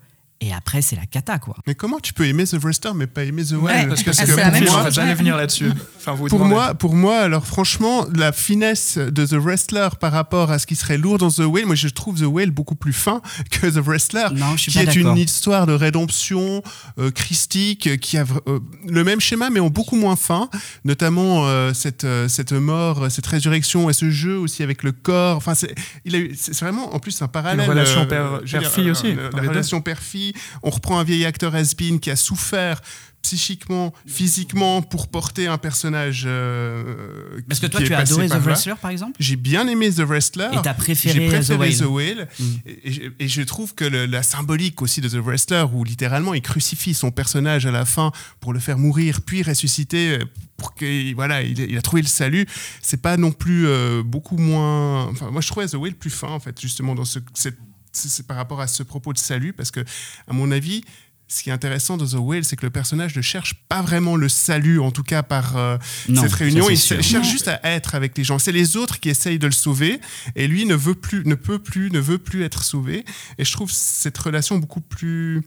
[0.42, 1.57] Et après, c'est la cata, quoi.
[1.66, 4.12] Mais comment tu peux aimer The Wrestler mais pas aimer The Ouais, Whale parce que
[4.12, 4.94] c'est c'est la pour même moi, chose.
[4.94, 5.70] j'allais venir là-dessus.
[5.96, 6.55] Enfin, vous Pour demandez.
[6.55, 10.77] moi, pour moi, alors franchement, la finesse de The Wrestler par rapport à ce qui
[10.77, 13.79] serait lourd dans The Whale, moi je trouve The Whale beaucoup plus fin que The
[13.79, 16.62] Wrestler, Non, je suis qui pas est une histoire de rédemption
[16.99, 20.51] euh, christique, qui a euh, le même schéma mais en beaucoup moins fin,
[20.85, 25.37] notamment euh, cette, euh, cette mort, cette résurrection et ce jeu aussi avec le corps.
[25.38, 27.68] Enfin, c'est il a eu- c'est c'est vraiment en plus un parallèle.
[27.68, 29.49] relation euh, père- veux dire, père-fille euh, aussi, euh, La deux.
[29.49, 30.26] relation père-fille.
[30.62, 32.81] On reprend un vieil acteur has-been qui a souffert
[33.23, 36.23] psychiquement, physiquement pour porter un personnage.
[36.27, 38.39] euh, Parce que qui- toi, tu as adoré The là.
[38.39, 39.17] Wrestler, par exemple?
[39.19, 40.49] J'ai bien aimé The Wrestler.
[40.53, 42.29] Et t'as préféré J'ai préféré The The Whale.
[42.39, 42.45] Mm.
[42.85, 46.35] Et, je- et je trouve que le- la symbolique aussi de The Wrestler, où littéralement
[46.35, 50.25] il crucifie son personnage à la fin pour le faire mourir, puis ressusciter, euh,
[50.57, 52.47] pour qu'il voilà, il, il a trouvé le salut,
[52.81, 55.07] c'est pas non plus euh, beaucoup moins.
[55.09, 57.59] Enfin, moi je trouvais The Whale plus fin, en fait, justement, dans ce, cette-
[57.97, 59.81] c'est par rapport à ce propos de salut, parce que,
[60.29, 60.83] à mon avis,
[61.29, 64.15] ce qui est intéressant dans The Whale, c'est que le personnage ne cherche pas vraiment
[64.15, 65.77] le salut, en tout cas par euh,
[66.09, 66.71] Non, cette réunion.
[66.71, 67.03] Il sûr.
[67.03, 68.39] cherche juste à être avec les gens.
[68.39, 69.99] C'est les autres qui essayent de le sauver,
[70.37, 73.05] et lui ne veut plus, ne peut plus, ne veut plus être sauvé.
[73.39, 75.43] Et je trouve cette relation beaucoup plus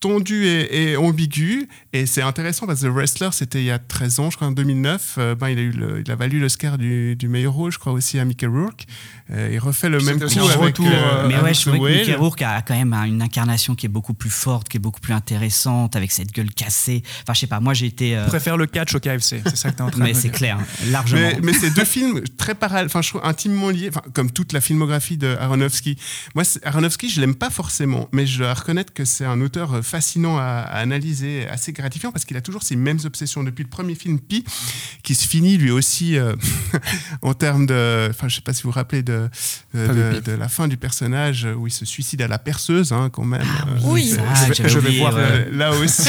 [0.00, 1.68] tendue et, et ambiguë.
[1.92, 4.48] Et c'est intéressant parce que The Wrestler, c'était il y a 13 ans, je crois,
[4.48, 5.16] en 2009.
[5.18, 7.78] Euh, ben, il, a eu le- il a valu l'Oscar du, du meilleur rôle, je
[7.78, 8.86] crois, aussi à Mickey Rourke.
[9.32, 11.70] Euh, il refait le Puis même coup avec, retour, euh, Mais avec ouais, The je
[11.70, 11.98] trouvais que.
[11.98, 15.00] Mickey Rourke a quand même une incarnation qui est beaucoup plus forte, qui est beaucoup
[15.00, 17.02] plus intéressante, avec cette gueule cassée.
[17.22, 18.16] Enfin, je sais pas, moi j'ai été.
[18.16, 20.12] euh, Je préfère le catch au KFC, c'est ça que tu es en train mais
[20.12, 20.58] de c'est clair,
[20.90, 21.20] largement.
[21.20, 24.52] Mais, mais c'est deux films très parallèles, enfin, je trouve intimement liés, enfin, comme toute
[24.52, 25.96] la filmographie de Aronofsky.
[26.34, 29.82] Moi, Aronofsky, je l'aime pas forcément, mais je dois reconnaître que c'est un auteur euh,
[29.82, 33.44] fascinant à, à analyser, assez gratifiant, parce qu'il a toujours ces mêmes obsessions.
[33.44, 34.44] Depuis le premier film Pi,
[35.02, 36.34] qui se finit lui aussi euh,
[37.22, 39.19] en termes de, enfin, je sais pas si vous vous rappelez de,
[39.74, 42.92] de, vu de- la fin du personnage euh, où il se suicide à la perceuse,
[42.92, 43.42] hein, quand même.
[43.42, 44.08] Euh, oui.
[44.14, 45.20] c'est- Ah, je vais- je vais oublié, voir, ouais.
[45.22, 46.02] euh, là aussi.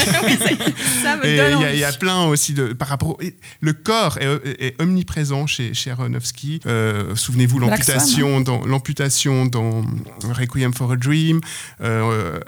[1.02, 3.18] Ça me Et donne il y, a- y plein aussi de par rapport.
[3.60, 4.26] Le corps est,
[4.64, 6.60] est omniprésent chez, chez Aronofsky.
[6.66, 9.84] Euh, Souvenez-vous l'amputation dans l'amputation dans
[10.32, 11.40] Requiem for a Dream.
[11.80, 12.40] Euh, euh,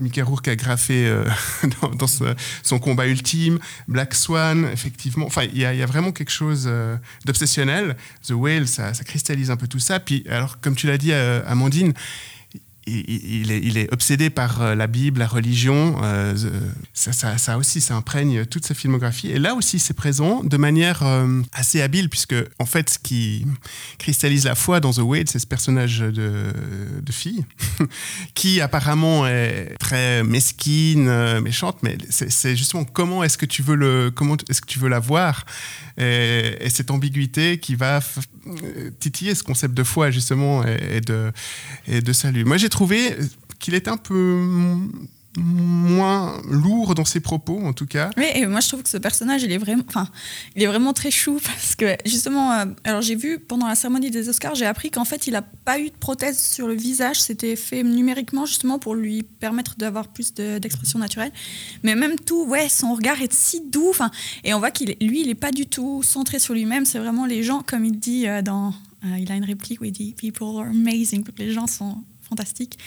[0.00, 1.24] Mickey Rourke a graffé euh,
[1.82, 3.58] dans, dans ce- son combat ultime.
[3.88, 5.26] Black Swan, effectivement.
[5.26, 7.96] Enfin, il y, a- il y a vraiment quelque chose euh, d'obsessionnel.
[8.26, 9.95] The Whale, ça, ça cristallise un peu tout ça.
[10.00, 11.92] Puis, alors, comme tu l'as dit, euh, Amandine
[12.88, 15.96] il, est, il, est, obsédé par euh, la Bible, la religion.
[16.04, 16.36] Euh,
[16.92, 19.28] ça, aussi, ça imprègne toute sa filmographie.
[19.28, 21.02] Et là aussi, c'est présent de manière
[21.52, 23.44] assez habile, puisque en fait, ce qui
[23.98, 26.52] cristallise la foi dans The Wade, c'est ce personnage de,
[27.02, 27.44] de fille,
[28.34, 34.12] qui apparemment est très mesquine, méchante, mais c'est justement comment est-ce que tu veux le,
[34.14, 35.44] comment est-ce que tu veux la voir,
[35.98, 38.00] et, et cette ambiguïté qui va
[39.00, 41.32] titiller ce concept de foi justement et, et de,
[41.86, 42.44] et de salut.
[42.44, 43.16] Moi, j'ai trouvé
[43.58, 44.42] qu'il était un peu
[45.36, 48.10] moins lourd dans ses propos en tout cas.
[48.16, 50.08] Oui, et moi je trouve que ce personnage il est vraiment, enfin,
[50.54, 54.10] il est vraiment très chou parce que justement, euh, alors j'ai vu pendant la cérémonie
[54.10, 57.20] des Oscars, j'ai appris qu'en fait il n'a pas eu de prothèse sur le visage,
[57.20, 61.32] c'était fait numériquement justement pour lui permettre d'avoir plus d'expression naturelle.
[61.82, 63.92] Mais même tout, ouais, son regard est si doux,
[64.44, 67.26] et on voit qu'il, lui, il est pas du tout centré sur lui-même, c'est vraiment
[67.26, 70.14] les gens, comme il dit euh, dans, euh, il a une réplique où il dit
[70.16, 72.78] People are amazing, les gens sont fantastique.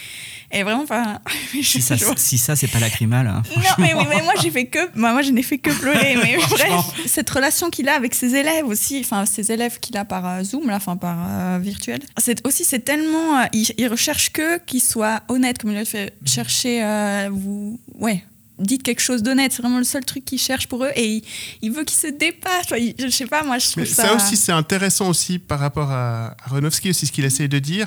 [0.50, 1.18] Et vraiment, enfin.
[1.62, 3.26] Si ça, si ça c'est pas lacrymal.
[3.26, 4.78] Hein, non, mais, mais moi, j'ai fait que.
[4.94, 6.16] Moi, moi je n'ai fait que pleurer.
[6.22, 10.04] Mais bref, cette relation qu'il a avec ses élèves aussi, enfin, ses élèves qu'il a
[10.04, 12.00] par euh, Zoom, là, enfin, par euh, virtuel.
[12.18, 13.40] C'est aussi, c'est tellement.
[13.40, 16.80] Euh, il, recherche que qu'ils soient honnêtes, comme il a fait chercher.
[17.30, 18.24] vous, ouais,
[18.58, 19.52] dites quelque chose d'honnête.
[19.52, 20.92] C'est vraiment le seul truc qu'il cherche pour eux.
[20.96, 21.22] Et
[21.62, 22.68] il, veut qu'ils se dépassent.
[22.70, 24.04] je sais pas, moi, je trouve ça...
[24.04, 24.14] ça...
[24.14, 27.86] aussi, c'est intéressant aussi par rapport à, à Renowski, aussi, ce qu'il essaye de dire.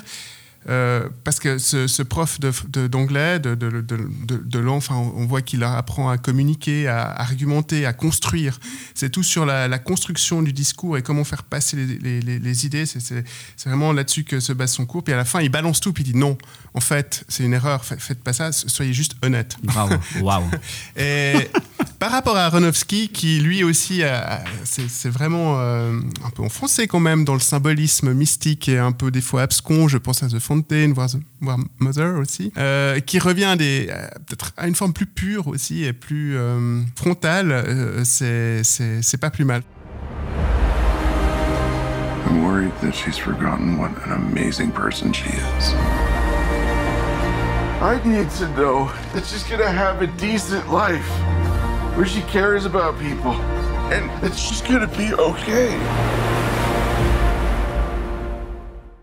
[0.68, 6.08] Euh, parce que ce, prof d'anglais, de, de, de, de, l'enfant, on voit qu'il apprend
[6.08, 8.58] à communiquer, à, argumenter, à construire.
[8.94, 12.86] C'est tout sur la, construction du discours et comment faire passer les, les, les idées.
[12.86, 13.24] C'est
[13.66, 15.04] vraiment là-dessus que se base son cours.
[15.04, 16.38] Puis à la fin, il balance tout, puis il dit non,
[16.74, 19.56] en fait, c'est une erreur, faites pas ça, soyez juste honnête.
[19.62, 20.44] Bravo, waouh.
[20.96, 21.50] et
[21.98, 24.02] par rapport à Aronofsky, qui lui aussi,
[24.64, 29.10] c'est vraiment euh, un peu enfoncé quand même dans le symbolisme mystique et un peu
[29.10, 31.08] des fois abscon, je pense à The Fountain, voire,
[31.78, 36.36] Mother aussi, euh, qui revient à, peut-être à une forme plus pure aussi et plus
[36.36, 39.62] euh, frontale, c'est pas plus mal.
[42.26, 45.74] I'm worried that she's forgotten what an amazing person she is.
[47.80, 51.10] I need to know that she's gonna have a decent life
[51.96, 53.32] where she cares about people
[53.92, 55.70] and that she's gonna be okay.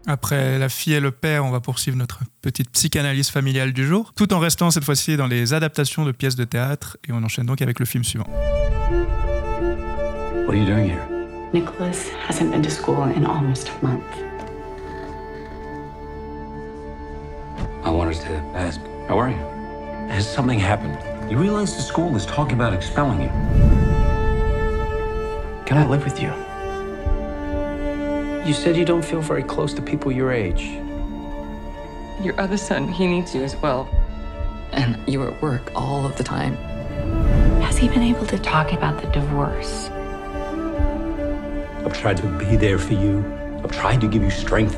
[0.07, 4.13] Après La fille et le père, on va poursuivre notre petite psychanalyse familiale du jour,
[4.15, 7.45] tout en restant cette fois-ci dans les adaptations de pièces de théâtre, et on enchaîne
[7.45, 8.27] donc avec le film suivant.
[10.45, 11.01] What are you doing here?
[11.53, 14.03] Nicholas hasn't been to school in almost a month.
[17.85, 19.37] I wanted to ask, how are you?
[20.09, 21.10] Has something happened?
[21.31, 23.29] You realize the school is talking about expelling you.
[25.65, 26.27] Can I live with you?
[28.45, 30.63] You said you don't feel very close to people your age.
[32.21, 33.87] Your other son, he needs you as well.
[34.73, 36.57] And you're at work all of the time.
[37.61, 39.89] Has he been able to talk about the divorce?
[41.85, 43.23] I've tried to be there for you.
[43.63, 44.77] I've tried to give you strength.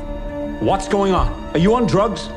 [0.62, 1.32] What's going on?
[1.52, 2.28] Are you on drugs?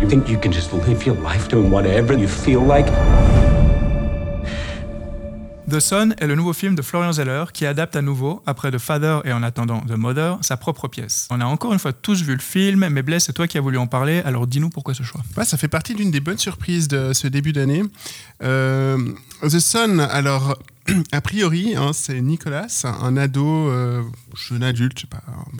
[0.00, 2.86] You think you can just live your life doing whatever you feel like?
[5.68, 8.78] The Son est le nouveau film de Florian Zeller qui adapte à nouveau, après The
[8.78, 11.28] Father et en attendant The Mother, sa propre pièce.
[11.30, 13.60] On a encore une fois tous vu le film, mais Bless, c'est toi qui as
[13.60, 15.20] voulu en parler, alors dis-nous pourquoi ce choix.
[15.44, 17.82] Ça fait partie d'une des bonnes surprises de ce début d'année.
[18.42, 18.96] Euh,
[19.42, 20.56] The Son, alors
[21.12, 24.02] a priori, hein, c'est Nicolas, un ado, euh,
[24.34, 25.04] jeune adulte,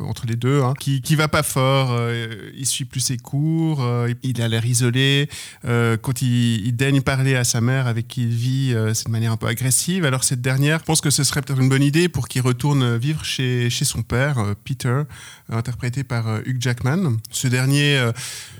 [0.01, 3.83] entre les deux, hein, qui, qui va pas fort, euh, il suit plus ses cours,
[3.83, 5.29] euh, il a l'air isolé.
[5.65, 9.33] quand il, il, daigne parler à sa mère avec qui il vit, c'est de manière
[9.33, 10.05] un peu agressive.
[10.05, 13.25] Alors cette dernière, pense que ce serait peut-être une bonne idée pour qu'il retourne vivre
[13.25, 15.03] chez, chez son père, Peter,
[15.51, 17.19] interprété par Hugh Jackman.
[17.31, 18.11] Ce dernier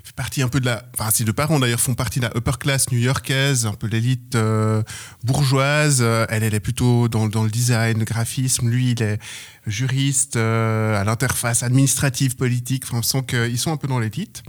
[0.05, 0.85] fait partie un peu de la...
[0.99, 4.37] Enfin, ses deux parents d'ailleurs font partie de la upper class new-yorkaise, un peu l'élite
[5.25, 6.03] bourgeoise.
[6.29, 8.69] elle, plutôt dans, dans, le design, le graphisme.
[8.69, 9.19] Lui, il est
[9.67, 12.85] juriste euh, à l'interface administrative, politique.
[12.85, 14.43] Enfin, on sent qu'ils sont un peu dans l'élite.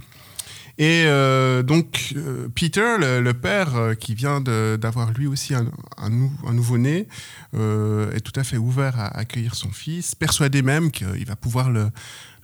[0.77, 5.65] Et euh, donc, euh, Peter, le, père, qui vient d'avoir lui aussi un,
[5.97, 6.11] un,
[6.47, 7.07] un nouveau-né,
[7.53, 11.91] est tout à fait ouvert à accueillir son fils, persuadé même qu'il va pouvoir le,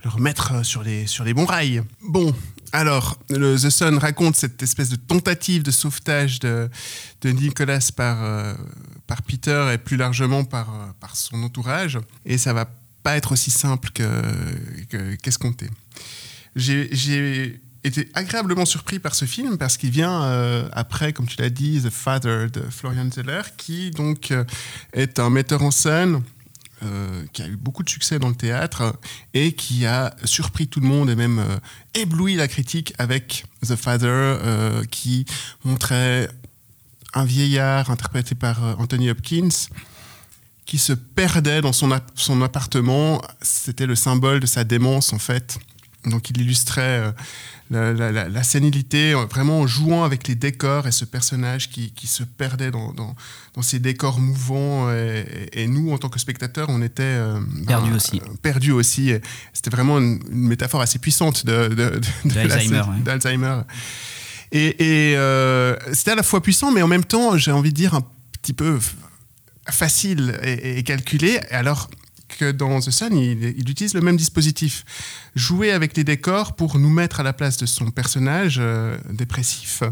[0.06, 1.84] le remettre sur les, sur les bons rails.
[2.02, 2.34] Bon,
[2.72, 6.70] alors, The Sun raconte cette espèce de tentative de sauvetage de,
[7.22, 8.54] de Nicolas par, euh,
[9.08, 12.00] par Peter et plus largement par, euh, par son entourage.
[12.24, 12.70] Et ça va
[13.02, 13.90] pas être aussi simple
[15.24, 15.66] qu'escompté.
[15.66, 15.72] Que,
[16.56, 21.50] J'ai été agréablement surpris par ce film parce qu'il vient euh, après, comme tu l'as
[21.50, 24.44] dit, The Father de Florian Zeller, qui donc euh,
[24.94, 26.22] est un metteur en scène
[26.86, 28.98] euh, qui a eu beaucoup de succès dans le théâtre
[29.34, 31.58] et qui a surpris tout le monde et même euh,
[31.94, 35.26] ébloui la critique avec The Father, euh, qui
[35.64, 36.30] montrait
[37.14, 39.50] un vieillard interprété par Anthony Hopkins
[40.66, 43.22] qui se perdait dans son, son appartement.
[43.42, 45.58] C'était le symbole de sa démence en fait.
[46.06, 47.14] Donc il illustrait
[47.72, 51.70] la, la- la- la sénilité, euh, vraiment en jouant avec les décors et ce personnage
[51.70, 53.16] qui, qui se perdait dans, dans-
[53.56, 54.92] dans ces décors mouvants.
[54.92, 58.22] Et, et nous, en tant que spectateurs, on était euh, Perdus ben, aussi.
[58.24, 58.30] euh,
[58.74, 59.10] aussi.
[59.10, 59.22] Et
[59.54, 61.70] C'était vraiment une, une métaphore assez puissante de,
[63.04, 63.64] D'Alzheimer, ouais.
[64.52, 67.76] Et, et, euh, c'était à la fois puissant, mais en même temps, j'ai envie de
[67.76, 68.04] dire un
[68.42, 68.78] petit peu
[69.70, 71.90] facile et, et calculé, alors
[72.36, 74.86] que dans The Sun, il, il utilise le même dispositif.
[75.36, 79.84] Jouer avec les décors pour nous mettre à la place de son personnage euh, dépressif.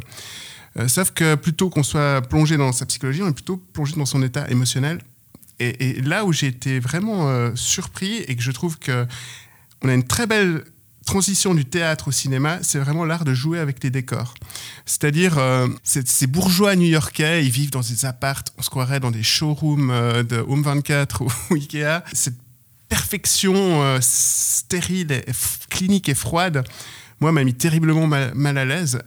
[0.79, 4.05] Euh, sauf que plutôt qu'on soit plongé dans sa psychologie, on est plutôt plongé dans
[4.05, 4.99] son état émotionnel.
[5.59, 9.05] Et, et là où j'ai été vraiment euh, surpris et que je trouve que
[9.83, 10.63] on a une très belle
[11.05, 14.33] transition du théâtre au cinéma, c'est vraiment l'art de jouer avec les décors.
[14.85, 19.23] C'est-à-dire, euh, ces bourgeois new-yorkais, ils vivent dans des appartes, on se croirait dans des
[19.23, 22.01] showrooms euh, de Home 24 ou, Ikea.
[22.13, 22.37] Cette
[22.89, 25.23] perfection euh, stérile,
[25.69, 26.63] clinique et froide,
[27.19, 28.99] moi, m'a mis terriblement mal, à l'aise.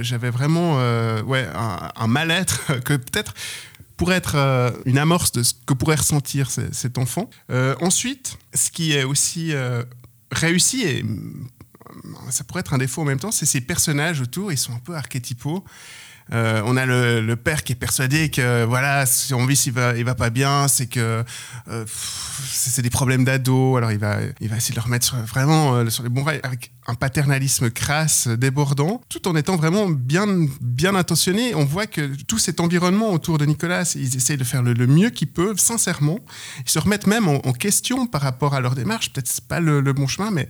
[0.00, 0.76] J'avais vraiment
[1.22, 3.34] ouais, un, mal-être que peut-être
[3.98, 7.28] pourrait être une amorce de ce que pourrait ressentir ce- cet enfant.
[7.82, 9.52] Ensuite, ce qui est aussi
[10.30, 11.48] réussi et mm,
[12.30, 14.80] ça pourrait être un défaut en même temps, c'est ces personnages autour, ils sont un
[14.80, 15.64] peu archétypaux.
[16.32, 19.96] Euh, on a le, père qui est persuadé que voilà, si on vit, il va,
[19.96, 21.24] il va pas bien, c'est que
[21.68, 21.84] euh,
[22.46, 23.76] c'est des problèmes d'ado.
[23.76, 26.40] Alors il va, il va essayer de le remettre vraiment euh, sur les bons rails
[26.42, 30.26] avec un paternalisme crasse, débordant, tout en étant vraiment bien,
[30.60, 31.54] bien intentionné.
[31.54, 35.10] On voit que tout cet environnement autour de Nicolas, ils essayent de faire le, mieux
[35.10, 36.18] qu'ils peuvent, sincèrement.
[36.64, 39.12] Ils se remettent même en, question par rapport à leur démarche.
[39.12, 40.48] Peut-être c'est pas le bon chemin, mais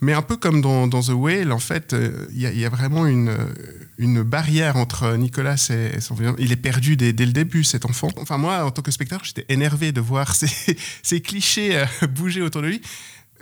[0.00, 4.22] mais un peu comme dans, The Whale, en fait, euh, il y, a- vraiment une,
[4.22, 6.16] barrière entre Nicolas et, et son.
[6.38, 8.08] Il est perdu dès, le début, cet enfant.
[8.18, 10.34] Enfin, moi, en tant que spectateur, j'étais énervé de voir
[11.02, 12.82] ces, clichés euh, bouger autour de lui.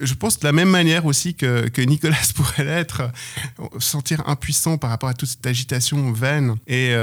[0.01, 3.03] Je pense de la même manière aussi que, Nicolas pourrait l'être,
[3.61, 6.55] euh, sentir impuissant par rapport à toute cette agitation vaine.
[6.69, 6.95] Et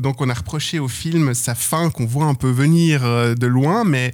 [0.00, 3.02] donc, on a reproché au film sa fin qu'on voit un peu venir
[3.36, 4.12] de loin, mais,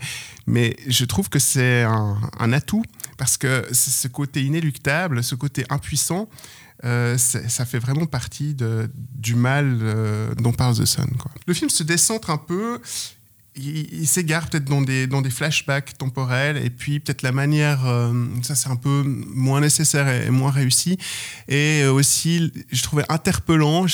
[0.89, 2.85] je trouve que c'est un atout
[3.17, 6.29] parce que ce côté inéluctable, ce côté impuissant,
[6.85, 8.57] euh, ça fait vraiment partie
[9.15, 11.07] du mal euh, dont parle The Sun.
[11.47, 12.81] Le film se décentre un peu,
[13.55, 17.87] il, il s'égare peut-être dans des, dans des flashbacks temporels, et puis peut-être la manière,
[17.87, 20.99] euh, ça c'est un peu moins nécessaire et, et moins réussi,
[21.49, 23.87] et aussi, je trouvais interpellant,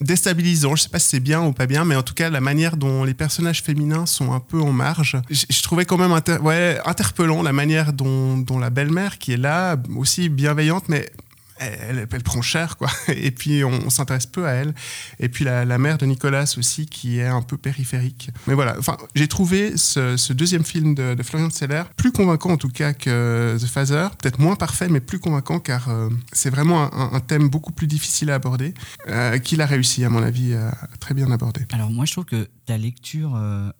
[0.00, 2.40] déstabilisant, je sais pas si c'est bien ou pas bien, mais en tout cas la
[2.40, 7.42] manière dont les personnages féminins sont un peu en marge, je, trouvais quand même interpellant
[7.42, 11.10] la manière dont la belle-mère qui est là, aussi bienveillante, mais
[11.58, 12.88] elle, prend cher, quoi.
[13.08, 14.74] Et puis on, s'intéresse peu à elle.
[15.20, 18.30] Et puis la, mère de Nicolas aussi, qui est un peu périphérique.
[18.46, 22.56] Mais voilà, enfin, j'ai trouvé ce, deuxième film de, de Florian Seller plus convaincant en
[22.56, 24.08] tout cas que The Father.
[24.20, 28.30] Peut-être moins parfait, mais plus convaincant car euh, c'est vraiment un, thème beaucoup plus difficile
[28.30, 28.74] à aborder,
[29.08, 31.62] euh, qu'il a réussi, à mon avis, à très bien aborder.
[31.72, 33.70] Alors moi je trouve que ta lecture euh,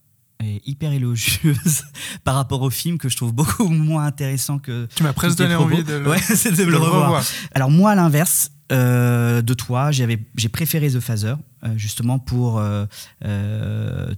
[0.45, 1.85] est hyper élogieuse
[2.25, 4.87] par rapport au film que je trouve beaucoup moins intéressant que.
[4.95, 7.03] Tu m'as presque donné envie de le- Ouais, c'est de de le le revoir.
[7.05, 7.25] revoir.
[7.55, 12.85] Alors moi à l'inverse euh, de toi, j'ai préféré The Phaser euh, justement pour euh,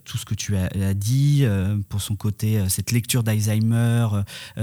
[0.04, 1.44] tout ce que tu as, as dit,
[1.90, 4.06] pour son côté cette lecture d'Alzheimer,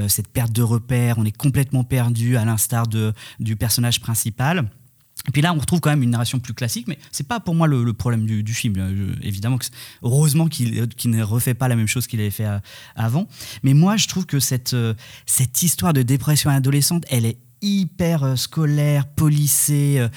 [0.08, 2.86] cette perte de repères, on est complètement perdu à l'instar
[3.40, 4.70] du personnage principal.
[5.28, 7.56] Et puis là, on retrouve quand même une narration plus classique, mais c'est pas pour
[7.56, 8.76] moi le, problème du, film.
[8.78, 9.58] Euh, évidemment
[10.04, 12.60] heureusement qu'il qu'il ne refait pas la même chose qu'il avait fait euh,
[12.96, 13.28] avant.
[13.64, 14.94] Mais moi, je trouve que cette euh,
[15.26, 19.96] cette histoire de dépression adolescente, elle est hyper euh, scolaire, polissée.
[20.00, 20.08] euh,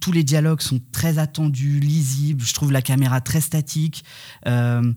[0.00, 2.42] tous les dialogues sont très attendus, lisibles.
[2.42, 4.04] Je trouve la caméra très statique.
[4.46, 4.90] Euh,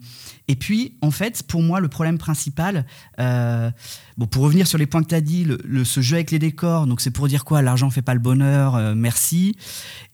[0.48, 2.86] et puis, en fait, pour moi, le problème principal,
[3.18, 6.40] bon, pour revenir sur les points que tu as dit, le, ce jeu avec les
[6.40, 9.58] décors, donc c'est pour dire quoi L'argent fait pas le bonheur, merci.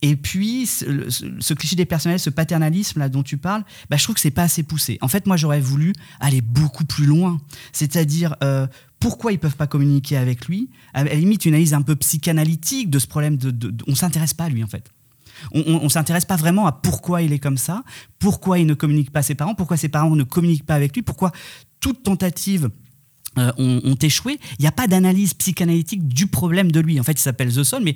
[0.02, 4.04] Et puis, ce, ce- cliché des personnels, ce paternalisme là dont tu parles, bah, je
[4.04, 4.98] trouve que c'est pas assez poussé.
[5.02, 7.40] En fait, moi, j'aurais voulu aller beaucoup plus loin.
[7.72, 8.36] C'est-à-dire,
[9.06, 12.98] pourquoi ils peuvent pas communiquer avec lui À limite, une analyse un peu psychanalytique de
[12.98, 13.52] ce problème de.
[13.52, 14.90] de- on s'intéresse pas à lui, en fait.
[15.52, 17.84] On, on s'intéresse pas vraiment à pourquoi il est comme ça,
[18.18, 20.96] pourquoi il ne communique pas à ses parents, pourquoi ses parents ne communiquent pas avec
[20.96, 21.32] lui, pourquoi
[21.82, 22.72] toute tentative
[23.38, 24.40] euh, ont, échoué.
[24.58, 27.00] Il n'y a pas d'analyse psychanalytique du problème de lui.
[27.00, 27.96] En fait, il s'appelle The Soul, mais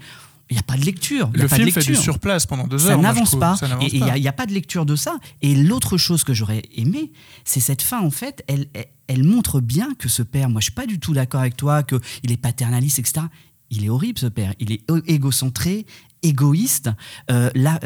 [0.49, 1.29] Il n'y a pas de lecture.
[1.33, 2.97] Il y a Le pas film de fait du surplace pendant deux Ça heures.
[2.97, 3.55] je n'avance pas.
[3.55, 5.17] Ça et il n'y a, il y a pas de lecture de ça.
[5.41, 7.11] Et l'autre chose que j'aurais aimé,
[7.45, 10.65] c'est cette fin, en fait, elle, elle, elle montre bien que ce père, moi je
[10.65, 13.27] suis pas du tout d'accord avec toi, qu'il est paternaliste, etc.
[13.71, 14.53] Il est horrible ce père.
[14.59, 15.85] Il est égocentré,
[16.23, 16.89] égoïste.
[17.31, 17.79] Euh, la-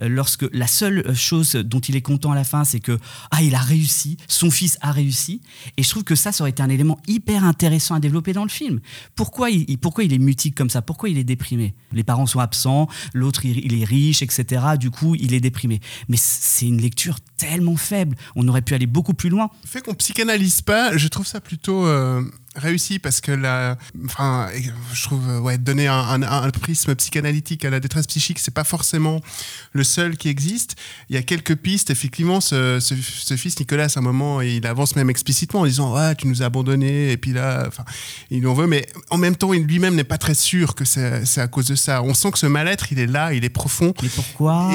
[0.00, 2.98] lorsque la seule chose dont il est content à la fin, c'est que
[3.30, 5.40] ah il a réussi, son fils a réussi.
[5.76, 8.44] Et je trouve que ça, ça aurait été un élément hyper intéressant à développer dans
[8.44, 8.80] le film.
[9.14, 10.82] Pourquoi il, pourquoi il est mutique comme ça?
[10.82, 11.74] Pourquoi il est déprimé?
[11.92, 14.62] Les parents sont absents, l'autre il, il est riche, etc.
[14.78, 15.80] Du coup, il est déprimé.
[16.08, 18.16] Mais c'est une lecture tellement faible.
[18.36, 19.50] On aurait pu aller beaucoup plus loin.
[19.62, 22.22] Le fait qu'on psychanalyse pas, je trouve ça plutôt euh,
[22.56, 24.48] réussi parce que la, enfin,
[24.92, 28.64] je trouve ouais, donner un, un- un prisme psychanalytique à la détresse psychique, c'est pas
[28.64, 29.20] forcément
[29.72, 30.76] le seul qui existe.
[31.08, 31.90] Il y a quelques pistes.
[31.90, 35.94] Effectivement, ce, ce- ce fils Nicolas, à un moment, il avance même explicitement en disant
[35.94, 37.84] ouais, tu nous as abandonnés et puis là, enfin,
[38.30, 41.24] il en veut, mais en même temps, il lui-même n'est pas très sûr que c'est
[41.26, 42.02] c'est à cause de ça.
[42.02, 43.92] On sent que ce mal-être, il est là, il est profond.
[44.02, 44.70] Mais pourquoi?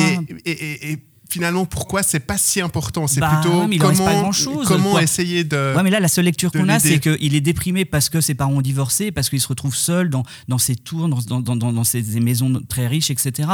[0.45, 0.97] Et, et- et- et
[1.29, 3.07] finalement, pourquoi c'est pas si important?
[3.07, 5.03] C'est Bah plutôt mais pas comment, grand-chose, comment quoi.
[5.03, 5.73] essayer de.
[5.75, 8.33] Ouais, mais là, la seule lecture qu'on a, c'est qu'il est déprimé parce que ses
[8.33, 11.83] parents ont divorcé, parce qu'il se retrouve seul dans, dans ses tours, dans, dans, dans,
[11.83, 13.47] ses maisons très riches, etc.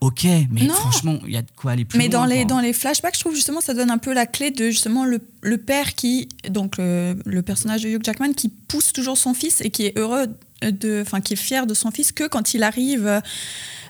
[0.00, 0.74] Ok, mais Non.
[0.74, 2.20] franchement, il y a de quoi aller plus Mais loin.
[2.20, 4.70] dans les, dans les flashbacks, je trouve justement ça donne un peu la clé de
[4.70, 9.18] justement le, le père qui, donc le, le personnage de Hugh Jackman, qui pousse toujours
[9.18, 10.26] son fils et qui est heureux
[10.62, 13.20] de, enfin qui est fier de son fils que quand il arrive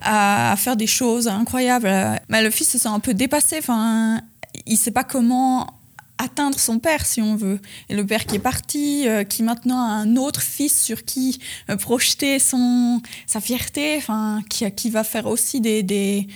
[0.03, 1.89] à, à faire des choses incroyables.
[2.29, 4.21] Bah, le fils se sent un peu dépassé, enfin
[4.67, 5.67] il sait pas comment
[6.21, 9.79] atteindre son père si on veut et le père qui est parti euh, qui maintenant
[9.81, 11.39] a un autre fils sur qui
[11.71, 16.27] euh, projeter son sa fierté enfin qui, qui va faire aussi des, des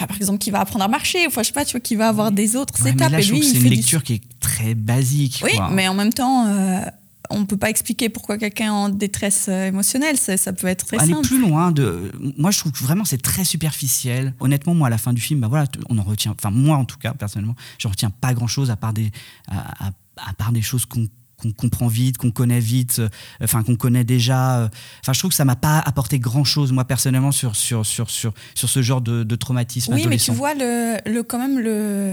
[0.00, 1.96] Enfin, par exemple, qui va apprendre à marcher, enfin, je sais pas, tu vois, qui
[1.96, 3.10] va avoir des autres Ouais, mais étapes.
[3.10, 5.40] là, et je lui, que il c'est une du- lecture qui est très basique.
[5.42, 5.70] Oui, quoi.
[5.72, 6.82] mais en même temps, euh,
[7.30, 10.16] on peut pas expliquer pourquoi quelqu'un est en détresse euh, émotionnelle.
[10.16, 11.26] Ça, ça peut être très aller simple.
[11.26, 14.98] plus loin de moi je trouve que vraiment c'est très superficiel honnêtement moi à la
[14.98, 17.86] fin du film bah voilà on en retient enfin moi en tout cas personnellement je
[17.88, 19.10] retiens pas grand chose à part des
[19.48, 19.90] à, à-
[20.28, 21.06] à part des choses qu'on
[21.40, 23.08] qu'on comprend vite, qu'on connaît vite, euh,
[23.44, 24.58] enfin qu'on connaît déjà.
[24.62, 24.68] euh.
[25.04, 28.10] Enfin, je trouve que ça m'a pas apporté grand chose moi personnellement sur sur sur
[28.10, 31.60] sur sur ce genre de, de traumatisme Oui, mais tu vois le, le quand même
[31.60, 32.12] le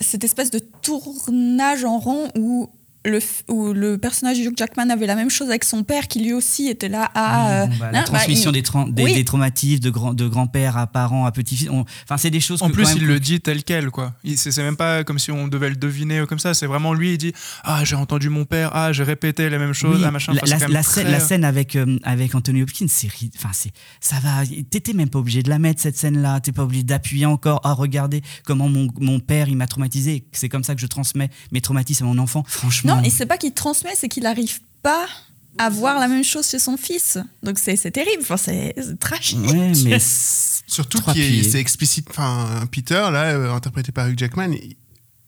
[0.00, 2.70] cette espèce de tournage en rond où
[3.04, 6.20] le, où le personnage de Hugh Jackman avait la même chose avec son père qui
[6.20, 9.14] lui aussi était là à euh, bah, la hein, bah, transmission il- des, des, Oui.
[9.14, 11.68] des traumatismes de, grand, de grand-père à parents à petit-fils.
[11.70, 14.14] Enfin, c'est des choses En que, plus, même, il le dit tel quel, quoi.
[14.36, 16.54] C'est même pas comme si on devait le deviner comme ça.
[16.54, 17.32] C'est vraiment lui, il dit
[17.64, 20.32] Ah, j'ai entendu mon père, ah, j'ai répété les mêmes choses, Oui, ah, machin.
[20.32, 23.50] la, la- même la scène, très- la scène avec, euh, avec Anthony Hopkins, c'est, enfin,
[23.52, 24.42] c'est, ça va.
[24.70, 26.40] T'étais même pas obligé de la mettre cette scène-là.
[26.40, 27.60] T'es pas obligé d'appuyer encore.
[27.64, 30.24] Ah, regardez comment mon, mon père il m'a traumatisé.
[30.32, 32.44] C'est comme ça que je transmets mes traumatismes à mon enfant.
[32.46, 32.91] Franchement.
[32.91, 35.06] Non, et c'est pas qu'il transmet, c'est qu'il arrive pas
[35.58, 37.18] à voir la même chose chez son fils.
[37.42, 39.38] Donc c'est c'est terrible, enfin, c'est tragique.
[39.48, 39.98] Ouais, mais
[40.66, 41.42] Surtout Trois qu'il est- pieds.
[41.50, 42.06] c'est explicite.
[42.08, 44.76] Enfin, Peter, là, euh, interprété par Hugh Jackman, il-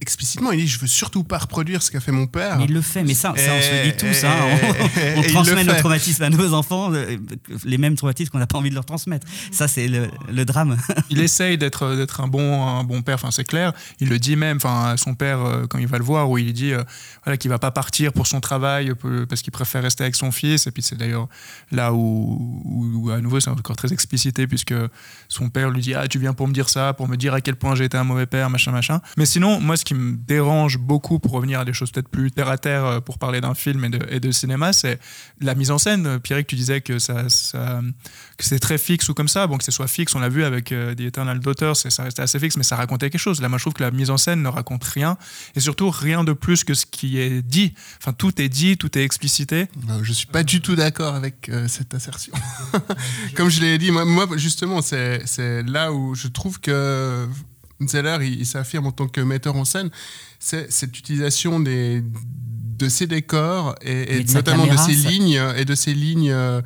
[0.01, 2.59] explicitement, il dit Je veux surtout pas reproduire ce qu'a fait mon père.
[2.59, 4.25] Mais il le fait, mais ça, ça on se le dit tous.
[4.25, 4.35] Hein.
[5.17, 7.17] On, on transmet le nos traumatismes à nos enfants, euh,
[7.65, 9.27] les mêmes traumatismes qu'on n'a pas envie de leur transmettre.
[9.51, 10.77] Ça, c'est le, le drame.
[11.11, 14.37] il essaye d'être d'être un bon un bon père enfin c'est clair il le dit
[14.37, 16.83] même enfin à son père euh, quand il va le voir où il dit euh,
[17.25, 18.93] voilà qu'il va pas partir pour son travail
[19.29, 21.29] parce qu'il préfère rester avec son fils et puis c'est d'ailleurs
[21.71, 21.99] là où,
[22.65, 24.75] où- où, à nouveau c'est encore très explicité puisque
[25.29, 27.41] son père lui dit ah tu viens pour me dire ça pour me dire à
[27.41, 30.78] quel point j'ai été un mauvais père machin machin mais sinon moi qui me dérange
[30.78, 33.55] beaucoup pour revenir à des choses peut-être plus terre à terre euh, pour parler d'un
[33.55, 34.99] film et de, cinéma c'est
[35.41, 37.24] la mise en scène Pierrick tu disais que ça,
[38.37, 39.47] que c'est très fixe ou comme ça.
[39.47, 42.22] Bon, que ce soit fixe, on l'a vu avec euh, The Eternal Daughter, ça restait
[42.22, 43.41] assez fixe, mais ça racontait quelque chose.
[43.41, 45.16] Là, moi, je trouve que la mise en scène ne raconte rien,
[45.55, 47.74] et surtout rien de plus que ce qui est dit.
[48.01, 49.68] Enfin, tout est dit, tout est explicité.
[50.03, 52.32] Je suis pas du tout d'accord avec euh, cette assertion.
[53.35, 57.28] Comme je l'ai dit, moi, moi, justement, c'est là où je trouve que
[57.87, 59.91] Zeller, il, il s'affirme en tant que metteur en scène,
[60.39, 62.03] c'est cette utilisation des,
[62.79, 66.31] de ses décors et, de notamment caméra, de ses ça- lignes et de ses lignes
[66.31, 66.61] euh,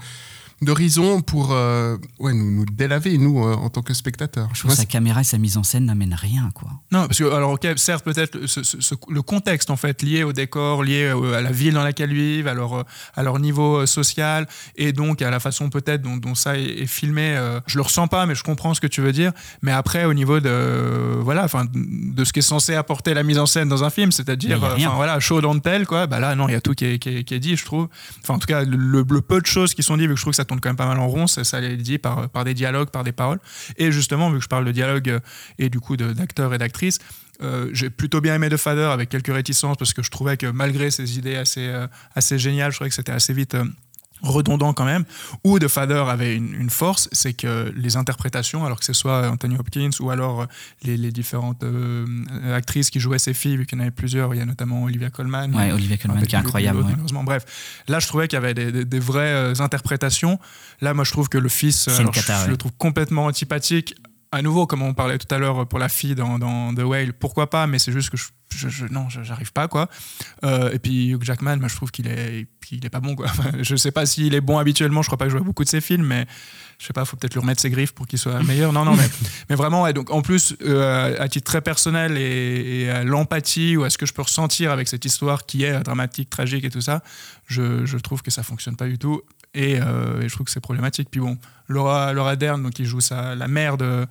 [0.60, 4.48] d'horizon pour euh, ouais, nous, nous délaver, nous, euh, en tant que spectateurs.
[4.54, 6.70] Je trouve sa caméra et sa mise en scène n'amènent rien, quoi.
[6.90, 10.24] Non, parce que, alors, ok, certes, peut-être ce- ce- ce- le contexte, en fait, lié
[10.24, 12.82] au décor, lié au- à la ville dans laquelle ils vivent, à leur, euh,
[13.14, 16.64] à leur niveau euh, social, et donc à la façon peut-être dont, dont ça est,
[16.82, 19.32] est filmé, euh, je le ressens pas, mais je comprends ce que tu veux dire.
[19.62, 23.22] Mais après, au niveau de, euh, voilà, enfin, de ce qui est censé apporter la
[23.22, 26.34] mise en scène dans un film, c'est-à-dire, euh, voilà, show don't tell, quoi, bah là,
[26.34, 27.88] non, il y a tout qui est, qui est- qui est dit, je trouve.
[28.22, 30.22] Enfin, en tout cas, le, le peu de choses qui sont dites, vu que je
[30.22, 32.28] trouve que ça tourne quand même pas mal en rond, ça, ça est dit par,
[32.28, 33.38] par des dialogues, par des paroles.
[33.76, 35.20] Et justement, vu que je parle de dialogue euh,
[35.58, 36.98] et du coup d'acteurs et d'actrices,
[37.40, 40.46] euh, j'ai plutôt bien aimé The Father avec quelques réticences parce que je trouvais que
[40.46, 43.56] malgré ses idées assez, euh, assez géniales, je trouvais que c'était assez vite.
[44.22, 45.04] Redondant quand même,
[45.44, 49.28] où The Father avait une, une force, c'est que les interprétations, alors que ce soit
[49.30, 50.46] Anthony Hopkins ou alors euh,
[50.82, 52.06] les, les différentes euh,
[52.54, 54.84] actrices qui jouaient ces filles, vu qu'il y en avait plusieurs, il y a notamment
[54.84, 55.54] Olivia Colman.
[55.54, 56.78] Ouais, Olivia Colman qui est incroyable.
[56.78, 56.84] ouais.
[56.90, 57.24] malheureusement.
[57.24, 57.44] Bref,
[57.88, 60.38] là je trouvais qu'il y avait des, des- des vraies euh, interprétations.
[60.80, 63.94] Là, moi je trouve que le fils, alors, cata, je, le trouve complètement antipathique.
[64.30, 67.14] À nouveau, comme on parlait tout à l'heure pour la fille dans, dans The Whale,
[67.14, 69.88] pourquoi pas, mais c'est juste que je, je- je- non, j'arrive pas quoi.
[70.44, 73.26] Euh, et puis Hugh Jackman, moi je trouve qu'il est, il est pas bon quoi.
[73.30, 75.64] Enfin, je sais pas s'il est bon habituellement, je crois pas que je vois beaucoup
[75.64, 76.26] de ses films, mais
[76.78, 78.72] je sais pas, faut peut-être lui remettre ses griffes pour qu'il soit meilleur.
[78.72, 79.08] Non, non, mais,
[79.50, 83.76] mais vraiment, ouais, donc en plus, euh, à titre très personnel et, et à l'empathie
[83.76, 86.70] ou à ce que je peux ressentir avec cette histoire qui est dramatique, tragique et
[86.70, 87.02] tout ça,
[87.46, 89.22] je, je trouve que ça fonctionne pas du tout.
[89.54, 91.08] Et, euh, et je trouve que c'est problématique.
[91.10, 91.38] Puis bon,
[91.68, 94.06] Laura, Laura Dern, donc, qui joue sa, la mère de,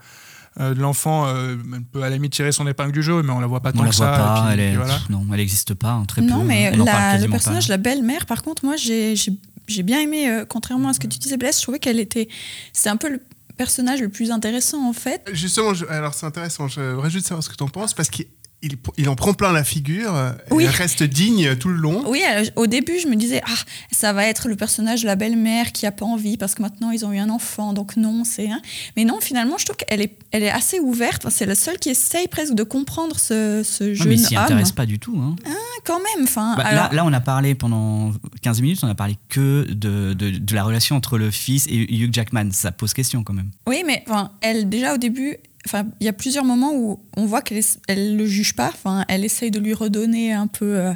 [0.59, 3.31] euh, de l'enfant, euh, elle peut à la limite tirer son épingle du jeu, mais
[3.31, 4.17] on la voit pas On tant la que voit ça.
[4.17, 4.99] pas, puis- elle voilà.
[5.09, 6.27] non, elle n'existe pas, hein, très peu.
[6.27, 7.31] Non, mais la- le pas.
[7.31, 9.33] personnage, la belle-mère, par contre, moi, j'ai j'ai-
[9.67, 12.27] j'ai bien aimé, euh, contrairement à ce que tu disais, Blaise, je trouvais qu'elle était.
[12.73, 13.21] C'est un peu le
[13.57, 15.27] personnage le plus intéressant, en fait.
[15.33, 18.09] Justement, je- alors c'est intéressant, je voudrais juste savoir ce que tu en penses, parce
[18.09, 18.25] qu'il
[18.63, 20.63] il, il en prend plein la figure, euh, Oui.
[20.63, 22.03] il reste digne tout le long.
[22.09, 23.53] Oui, alors, au début, je me disais, ah,
[23.91, 26.89] ça va être le personnage de la belle-mère qui a pas envie parce que maintenant
[26.91, 28.49] ils ont eu un enfant, donc non, c'est.
[28.49, 28.59] hein.
[28.95, 31.23] Mais non, finalement, je trouve qu'elle est, elle est assez ouverte.
[31.25, 34.25] Enfin, c'est la seule qui essaye presque de comprendre ce, ce Ouais, jeune mais il
[34.25, 34.43] s'y homme.
[34.45, 35.17] intéresse pas du tout.
[35.21, 35.35] hein.
[35.45, 35.49] Ah,
[35.85, 36.23] quand même.
[36.25, 39.65] Enfin, Bah, alors- là, là, on a parlé pendant 15 minutes, on a parlé que
[39.69, 42.49] de, de, de la relation entre le fils et Hugh Jackman.
[42.51, 43.51] Ça pose question quand même.
[43.67, 45.37] Oui, mais enfin, elle, déjà au début,
[45.67, 48.69] enfin, il y a plusieurs moments où on voit qu'elle elle le juge pas.
[48.73, 50.93] Enfin, elle essaye de lui redonner un peu euh,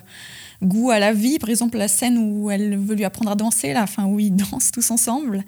[0.64, 1.40] goût à la vie.
[1.40, 4.36] Par exemple, la scène où elle veut lui apprendre à danser, là, enfin, où ils
[4.52, 5.44] dansent tous ensemble.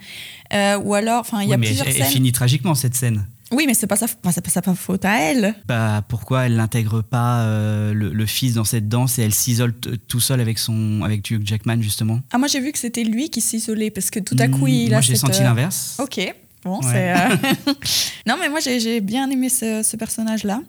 [0.54, 2.12] Euh, ou alors, enfin, il y a Oui, plusieurs elle, elle scènes.
[2.12, 3.26] finit tragiquement cette scène.
[3.52, 5.54] Oui, mais c'est pas sa, enfin, c'est pas sa faute à elle.
[5.68, 9.76] Bah, pourquoi elle n'intègre pas euh, le, le fils dans cette danse et elle s'isole
[10.08, 12.20] tout seul avec, son, avec Hugh Jackman justement?
[12.32, 14.70] Ah, moi, j'ai vu que c'était lui qui s'isolait parce que tout à coup, Hmm,
[14.70, 15.98] il moi, a j'ai cette, senti l'inverse.
[16.00, 16.34] Ok.
[16.66, 16.92] Bon, Ouais.
[16.92, 17.12] c'est.
[17.12, 17.74] euh,
[18.28, 20.62] non, mais moi, j'ai bien aimé ce, ce personnage-là.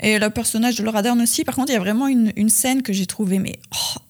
[0.00, 1.44] Et le personnage de Laura Dern aussi.
[1.44, 4.00] Par contre, il y a vraiment une, une scène que j'ai trouvée, mais oh,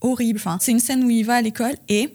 [0.00, 0.38] horrible.
[0.38, 2.12] Enfin, c'est une scène où il va à l'école et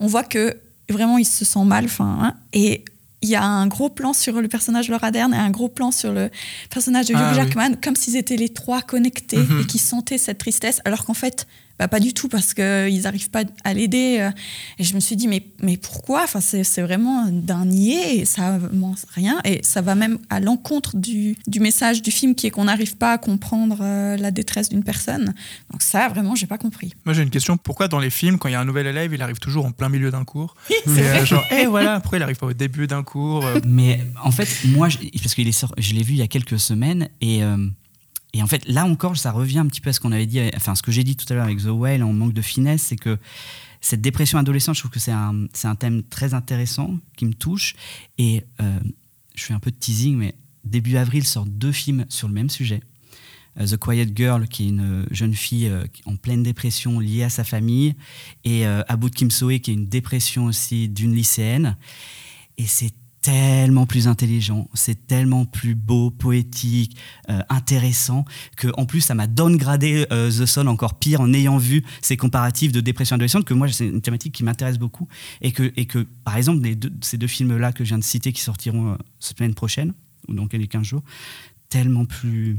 [0.00, 0.56] on voit que
[0.90, 1.84] vraiment, il se sent mal.
[1.86, 2.84] Enfin, hein, et
[3.20, 5.68] il y a un gros plan sur le personnage de Laura Dern et un gros
[5.68, 6.30] plan sur le
[6.70, 7.36] personnage de Hugh Ah, oui.
[7.36, 9.60] Jackman, comme s'ils étaient les trois connectés Mhm.
[9.62, 11.46] et qui sentaient cette tristesse, alors qu'en fait,
[11.78, 14.16] bah, pas du tout, parce qu'ils n'arrivent pas à l'aider.
[14.20, 14.30] euh.
[14.78, 16.24] Et je me suis dit, mais, mais pourquoi?
[16.24, 20.40] Enfin, c'est, c'est vraiment d'un niais, et ça avance rien, et ça va même à
[20.40, 24.30] l'encontre du, du message du film qui est qu'on n'arrive pas à comprendre euh, la
[24.30, 25.34] détresse d'une personne.
[25.70, 26.92] Donc ça, vraiment, j'ai pas compris.
[27.04, 29.12] Moi j'ai une question, pourquoi dans les films, quand il y a un nouvel élève,
[29.14, 30.54] il arrive toujours en plein milieu d'un cours?
[30.68, 31.26] C'est Et, euh, vrai.
[31.26, 34.48] Genre, eh voilà, pourquoi il arrive pas au début d'un cours euh, Mais en fait,
[34.66, 37.56] moi, je- parce sor- je l'ai vu il y a quelques semaines et, euh,
[38.34, 40.40] et en fait, là encore, ça revient un petit peu à ce qu'on avait dit,
[40.54, 42.82] enfin, ce que j'ai dit tout à l'heure avec The Whale en manque de finesse,
[42.82, 43.18] c'est que
[43.80, 47.74] cette dépression adolescente, je trouve que c'est un, thème très intéressant qui me touche.
[48.18, 48.78] Et euh,
[49.34, 52.50] je fais un peu de teasing, mais début avril sortent deux films sur le même
[52.50, 52.80] sujet.
[53.60, 57.30] Euh, The Quiet Girl, qui est une jeune fille euh, en pleine dépression liée à
[57.30, 57.94] sa famille,
[58.44, 61.76] et euh, Aboud Kim Soe, qui est une dépression aussi d'une lycéenne.
[62.56, 62.92] Et c'est
[63.28, 66.96] tellement plus intelligent, c'est tellement plus beau, poétique,
[67.28, 68.24] euh, intéressant,
[68.56, 72.16] que en plus ça m'a downgradé euh, The Son encore pire en ayant vu ces
[72.16, 75.08] comparatifs de dépression adolescente, que moi c'est une thématique qui m'intéresse beaucoup,
[75.42, 78.04] et que, et que par exemple les deux- ces deux films-là que je viens de
[78.04, 79.92] citer qui sortiront euh, semaine prochaine,
[80.28, 81.02] ou dans quelques 15 jours,
[81.68, 82.56] tellement plus...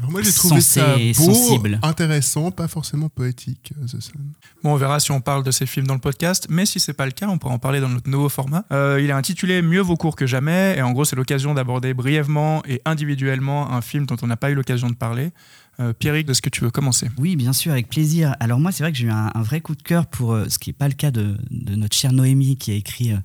[0.00, 1.78] Alors moi j'ai trouvé ça beau, sensible.
[1.82, 4.32] intéressant, pas forcément poétique, euh, The Sun.
[4.62, 6.94] Bon, on verra si on parle de ces films dans le podcast, mais si c'est
[6.94, 8.64] pas le cas, on pourra en parler dans notre nouveau format.
[8.72, 11.92] Euh, il est intitulé Mieux vaut court que jamais, et en gros, c'est l'occasion d'aborder
[11.92, 15.32] brièvement et individuellement un film dont on n'a pas eu l'occasion de parler.
[15.78, 18.36] Euh, Pierrick, est-ce que tu veux commencer Oui, bien sûr, avec plaisir.
[18.40, 20.58] Alors moi, c'est vrai que j'ai eu un, vrai coup de cœur pour euh, ce
[20.58, 23.16] qui n'est pas le cas de, notre chère Noémie, qui a écrit euh,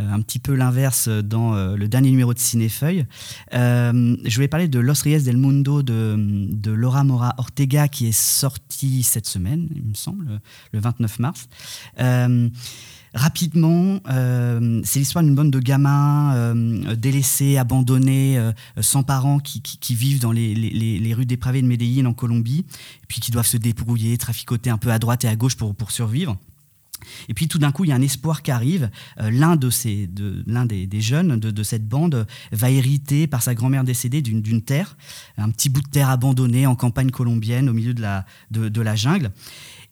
[0.00, 3.06] euh, un petit peu l'inverse dans le dernier numéro de Cinéfeuille.
[3.52, 8.12] Je voulais parler de Los Reyes del Mundo de, de Laura Mora Ortega, qui est
[8.12, 10.40] sorti cette semaine, il me semble,
[10.72, 11.48] le 29 mars.
[13.14, 19.60] Rapidement, euh, c'est l'histoire d'une bande de gamins euh, délaissés, abandonnés, euh, sans parents, qui,
[19.60, 22.64] qui- qui vivent dans les, les- les- rues dépravées de Medellín en Colombie,
[23.08, 25.90] puis qui doivent se débrouiller, traficoter un peu à droite et à gauche pour, pour
[25.90, 26.38] survivre.
[27.28, 28.90] Et puis tout d'un coup, il y a un espoir qui arrive.
[29.20, 33.54] Euh, l'un de ces, de, l'un des, jeunes de, cette bande va hériter par sa
[33.54, 34.96] grand-mère décédée d'une, d'une terre,
[35.36, 38.96] un petit bout de terre abandonné en campagne colombienne au milieu de la, de, la
[38.96, 39.30] jungle.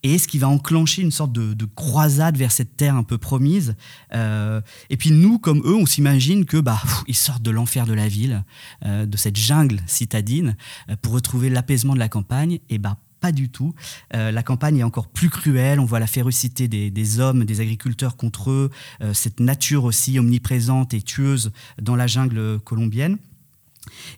[0.03, 3.19] Et ce qui va enclencher une sorte de, de croisade vers cette terre un peu
[3.19, 3.77] promise.
[4.15, 7.93] Euh, et puis nous, comme eux, on s'imagine que bah ils sortent de l'enfer de
[7.93, 8.45] la ville,
[8.87, 10.57] euh, de cette jungle citadine,
[11.03, 12.61] pour retrouver l'apaisement de la campagne.
[12.71, 13.75] Et bah pas du tout.
[14.15, 15.79] Euh, la campagne est encore plus cruelle.
[15.79, 18.71] On voit la férocité des, hommes, des agriculteurs contre eux,
[19.03, 23.19] euh, cette nature aussi omniprésente et tueuse dans la jungle colombienne.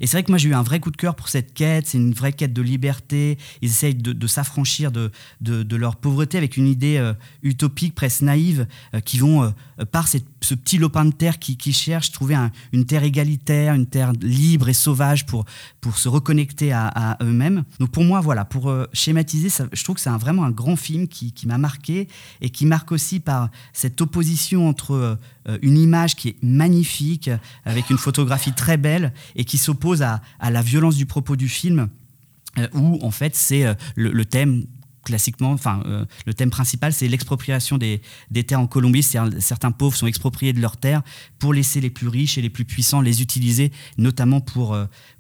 [0.01, 1.87] Et c'est vrai que moi j'ai eu un vrai coup de cœur pour cette quête,
[1.87, 6.57] c'est une vraie quête de liberté, ils essayent de, s'affranchir de, de, leur pauvreté avec
[6.57, 8.67] une idée euh, utopique, presque naïve,
[9.05, 9.55] qui vont,
[9.93, 10.09] par
[10.43, 12.37] ce petit lopin de terre qui, qui cherche, trouver
[12.73, 15.45] une terre égalitaire, une terre libre et sauvage pour,
[15.81, 17.65] pour se reconnecter à, eux-mêmes.
[17.79, 21.33] Donc pour moi, voilà, pour schématiser, je trouve que c'est vraiment un grand film qui,
[21.33, 22.09] qui m'a marqué
[22.41, 25.19] et qui marque aussi par cette opposition entre
[25.63, 27.31] une image qui est magnifique,
[27.65, 31.89] avec une photographie très belle et qui s'oppose à, la violence du propos du film,
[32.59, 34.65] euh, où en fait c'est euh, le, thème
[35.05, 38.01] classiquement, enfin, euh, le thème principal, c'est l'expropriation des,
[38.47, 39.03] terres en Colombie.
[39.03, 41.03] Certains pauvres sont expropriés de leurs terres
[41.39, 44.77] pour laisser les plus riches et les plus puissants les utiliser, notamment pour,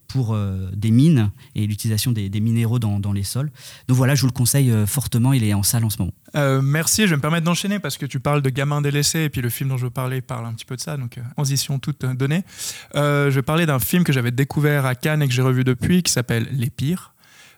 [0.09, 0.37] pour
[0.72, 3.51] des mines et l'utilisation des, minéraux dans, les sols.
[3.89, 6.12] Donc voilà, je vous le conseille fortement, il est en salle en ce moment.
[6.35, 9.28] Euh, merci, je vais me permettre d'enchaîner parce que tu parles de gamins délaissés et
[9.28, 11.22] puis le film dont je veux parler parle un petit peu de ça, donc euh,
[11.35, 12.43] transition toute donnée.
[12.97, 15.64] Euh, je vais parler d'un film que j'avais découvert à Cannes et que j'ai revu
[15.64, 17.12] depuis qui s'appelle Les Pires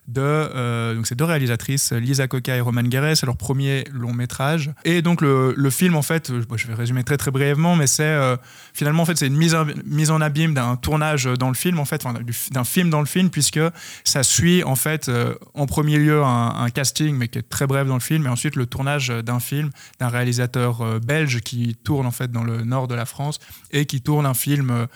[0.07, 4.13] de euh, donc ces deux réalisatrices, Lisa Coca et Roman Guerret, c'est leur premier long
[4.13, 4.71] métrage.
[4.85, 8.05] Et donc le, film en fait, euh, je vais résumer très très brièvement, mais c'est
[8.05, 8.37] euh,
[8.75, 11.79] finalement en fait c'est une mise, en, mise en abîme d'un tournage dans le film
[11.79, 12.05] en fait,
[12.53, 13.61] d'un film dans le film puisque
[14.05, 15.11] ça suit en fait
[15.55, 18.57] en premier lieu un, casting mais qui est très bref dans le film, et ensuite
[18.57, 22.95] le tournage d'un film d'un réalisateur belge qui tourne en fait dans le nord de
[22.95, 23.39] la France
[23.71, 24.87] et qui tourne un film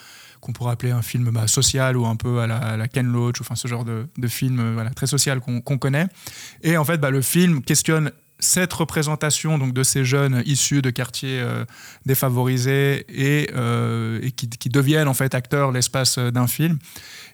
[0.40, 3.54] qu'on pourrait appeler un film bah, social ou un peu à la, Ken Loach, enfin
[3.54, 6.06] ce genre de, film euh, très social qu'on connaît.
[6.62, 10.90] Et en fait, bah, le film questionne cette représentation donc de ces jeunes issus de
[10.90, 11.64] quartiers euh,
[12.06, 16.78] défavorisés et, euh, qui, deviennent en fait acteurs l'espace d'un film.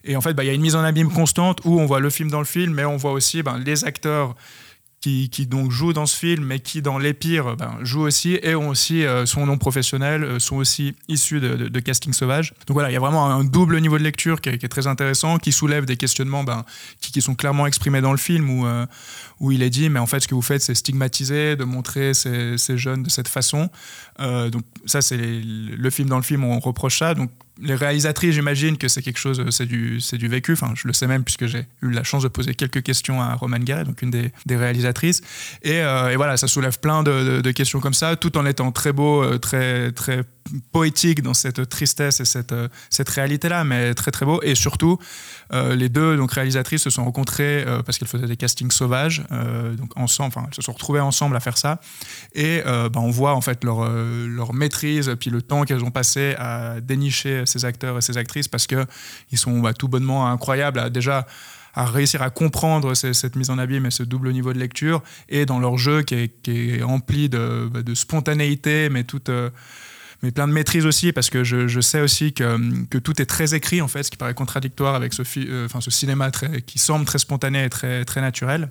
[0.04, 2.00] Et en fait, bah, il y a une mise en abîme constante où on voit
[2.00, 4.34] le film dans le film, mais on voit aussi les acteurs
[5.04, 8.54] qui, donc jouent dans ce film, mais qui dans Les Pires ben, jouent aussi et
[8.54, 12.54] ont aussi euh, son nom professionnel, euh, sont aussi issus de, casting sauvage.
[12.66, 15.38] Donc voilà, il y a vraiment un double niveau de lecture qui est, très intéressant,
[15.38, 16.64] qui soulève des questionnements ben,
[17.00, 18.86] qui, sont clairement exprimés dans le film, où, euh,
[19.40, 22.14] où il est dit, mais en fait, ce que vous faites, c'est stigmatiser, de montrer
[22.14, 23.68] ces, jeunes de cette façon.
[24.18, 27.14] Donc ça, c'est le film dans le film, on reproche ça.
[27.14, 27.30] Donc
[27.62, 30.52] les réalisatrices, j'imagine que c'est quelque chose, c'est du, du vécu.
[30.52, 33.34] Enfin, je le sais même puisque j'ai eu la chance de poser quelques questions à
[33.34, 35.20] Roman Guerre, donc une des, des réalisatrices.
[35.62, 38.72] Et, euh, et, voilà, ça soulève plein de, de, questions comme ça, tout en étant
[38.72, 40.24] très beau, euh, très, très
[40.72, 44.40] poétique dans cette tristesse et cette, euh, cette réalité-là, mais très très beau.
[44.42, 44.98] Et surtout,
[45.52, 49.22] euh, les deux réalisatrices se sont rencontrées euh, parce qu'elles faisaient des castings sauvages,
[49.76, 51.80] donc ensemble, enfin, elles se sont retrouvées ensemble à faire ça.
[52.34, 56.34] Et bah, on voit en fait leur, leur maîtrise, puis le temps qu'elles ont passé
[56.38, 58.86] à dénicher ces acteurs et ces actrices parce qu'ils
[59.34, 61.26] sont bah, tout bonnement incroyables à déjà
[61.74, 65.44] à réussir à comprendre cette mise en abîme et ce double niveau de lecture, et
[65.44, 69.30] dans leur jeu qui est, rempli bah, de, spontanéité, mais toute
[70.24, 73.54] mais plein de maîtrise aussi, parce que je, sais aussi que, que, tout est très
[73.54, 76.30] écrit, en fait, ce qui paraît contradictoire avec ce, euh, enfin, ce cinéma
[76.64, 78.70] qui semble très spontané et très, très naturel.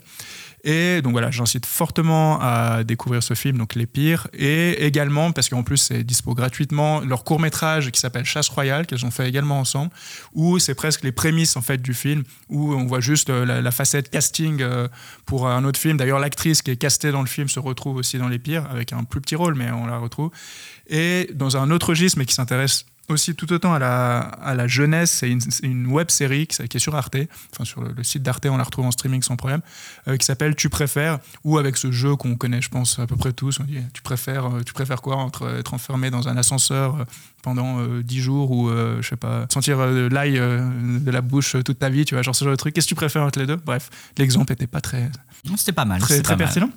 [0.65, 5.49] Et donc voilà, j'incite fortement à découvrir ce film, donc Les Pires, et également, parce
[5.49, 9.27] qu'en plus c'est dispo gratuitement, leur court métrage qui s'appelle Chasse Royale, qu'elles ont fait
[9.27, 9.91] également ensemble,
[10.33, 13.71] où c'est presque les prémices en fait du film, où on voit juste euh, la,
[13.71, 14.87] facette casting euh,
[15.25, 15.97] pour un autre film.
[15.97, 18.93] D'ailleurs, l'actrice qui est castée dans le film se retrouve aussi dans Les Pires, avec
[18.93, 20.31] un plus petit rôle, mais on la retrouve.
[20.87, 24.67] Et dans un autre registre, mais qui s'intéresse aussi tout autant à la, à la
[24.67, 25.11] jeunesse.
[25.11, 27.17] C'est une, une, web série qui, qui, est sur Arte,
[27.51, 29.61] enfin sur le, site d'Arte, on la retrouve en streaming sans problème,
[30.07, 33.15] euh, qui s'appelle Tu préfères, ou avec ce jeu qu'on connaît, je pense, à peu
[33.15, 33.59] près tous.
[33.59, 37.03] On dit Tu préfères, euh, tu préfères quoi entre être enfermé dans un ascenseur euh,
[37.41, 42.05] pendant 10 jours ou, je sais pas, sentir l'ail de la bouche toute ta vie,
[42.05, 42.73] tu vois, genre ce genre de truc.
[42.73, 43.57] Qu'est-ce que tu préfères entre les deux?
[43.57, 45.11] Bref, l'exemple était pas très.
[45.49, 45.99] Non, c'était pas mal.
[45.99, 46.69] Très, très pertinent.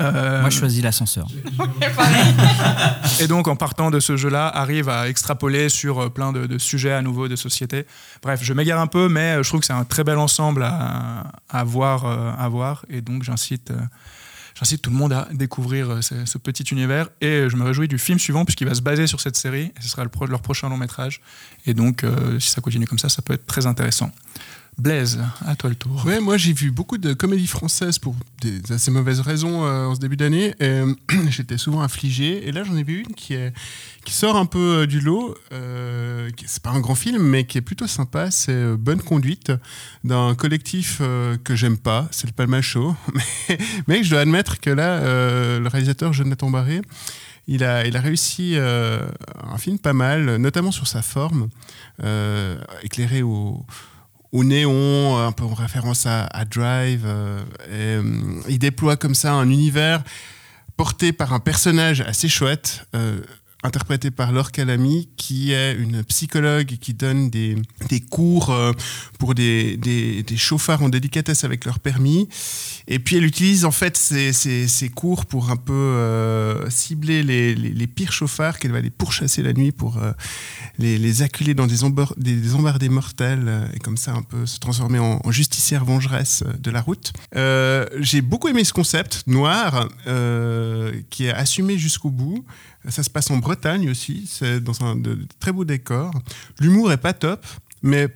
[0.00, 1.26] Euh, Moi, je choisis l'ascenseur.
[3.20, 6.92] et donc, en partant de ce jeu-là, arrive à extrapoler sur euh, plein de, sujets
[6.92, 7.86] à nouveau de société.
[8.22, 10.64] Bref, je m'égare un peu, mais euh, je trouve que c'est un très bel ensemble
[10.64, 12.84] à, voir, à voir.
[12.90, 13.72] Et donc, j'incite,
[14.58, 17.08] j'incite tout le monde à découvrir ce, petit univers.
[17.20, 19.72] Et je me réjouis du film suivant, puisqu'il va se baser sur cette série.
[19.76, 21.20] Et ce sera leur prochain long métrage.
[21.66, 22.04] Et donc,
[22.38, 24.10] si ça continue comme ça, ça peut être très intéressant.
[24.78, 26.04] Blaise, à toi le tour.
[26.04, 29.94] Ouais, moi j'ai vu beaucoup de comédies françaises pour des assez mauvaises raisons euh, en
[29.94, 30.54] ce début d'année.
[30.60, 30.94] Euh,
[31.30, 32.46] j'étais souvent affligé.
[32.46, 33.54] Et là j'en ai vu une qui, est,
[34.04, 35.34] qui sort un peu euh, du lot.
[35.50, 38.30] Euh, c'est pas un grand film, mais qui est plutôt sympa.
[38.30, 39.50] C'est Bonne Conduite
[40.04, 41.00] d'un collectif
[41.42, 42.06] que j'aime pas.
[42.10, 42.94] C'est le Palma Show.
[43.48, 45.00] Mais, mais, je dois admettre que là,
[45.58, 46.82] le réalisateur Jonathan Barré,
[47.46, 51.48] il a, il a réussi un film pas mal, notamment sur sa forme,
[52.82, 53.64] éclairé au
[54.36, 57.04] au néon, un peu en référence à, Drive.
[57.06, 60.04] euh, euh, il déploie comme ça un univers
[60.76, 63.18] porté par un personnage assez chouette, euh,
[63.62, 67.56] interprété par Laure Calamy, qui est une psychologue qui donne des,
[67.88, 68.54] des cours
[69.18, 72.28] pour des, des, des chauffards en délicatesse avec leur permis.
[72.88, 78.12] Et puis elle utilise en fait ces cours pour un peu euh, cibler les, pires
[78.12, 80.12] chauffards qu'elle va les pourchasser la nuit pour euh,
[80.78, 84.58] les, acculer dans des, embor- des, embardées mortelles euh, et comme ça un peu se
[84.58, 87.12] transformer en, en justicière vengeresse de la route.
[87.98, 89.88] J'ai beaucoup aimé ce concept noir
[91.10, 92.44] qui est assumé jusqu'au bout.
[92.88, 94.96] Ça se passe en Bretagne aussi, c'est dans un
[95.40, 96.12] très beaux décors.
[96.60, 97.44] L'humour est pas top,
[97.82, 98.08] mais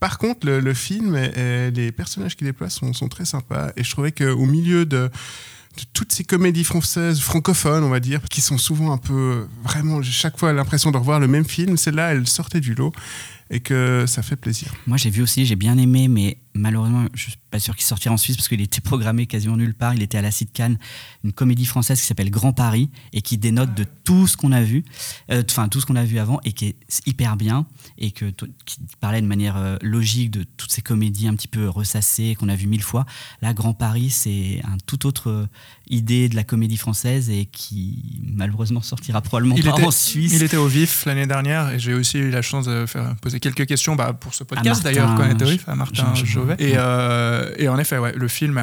[0.00, 3.70] par contre, le, film et, les personnages qu'il déploie sont, sont très sympas.
[3.76, 5.10] Et je trouvais qu'au milieu de,
[5.76, 10.02] de toutes ces comédies françaises, francophones, on va dire, qui sont souvent un peu, vraiment,
[10.02, 12.92] j'ai chaque fois l'impression de revoir le même film, celle-là, elle sortait du lot
[13.50, 14.74] et que ça fait plaisir.
[14.86, 18.14] Moi, j'ai vu aussi, j'ai bien aimé, mais malheureusement, je suis pas sûr qu'il sortira
[18.14, 19.94] en Suisse parce qu'il était programmé quasiment nulle part.
[19.94, 20.78] Il était à la Cite Cannes,
[21.24, 24.62] une comédie française qui s'appelle Grand Paris et qui dénote de tout ce qu'on a
[24.62, 24.84] vu,
[25.30, 26.76] euh, enfin tout ce qu'on a vu avant et qui est
[27.06, 27.66] hyper bien
[27.98, 28.34] et qui
[29.00, 32.56] parlait de manière euh, logique de toutes ces comédies un petit peu ressassées qu'on a
[32.56, 33.04] vu mille fois.
[33.42, 35.48] Là, Grand Paris, c'est un tout autre
[35.90, 40.32] idée de la comédie française et qui malheureusement sortira probablement Il pas était, en Suisse.
[40.34, 43.38] il était au vif l'année dernière et j'ai aussi eu la chance de faire poser
[43.40, 46.24] quelques questions bah, pour ce podcast d'ailleurs quand on était au vif, à Martin Jean-
[46.24, 46.56] Jovet.
[46.58, 48.58] Et, euh, et en effet, ouais, le film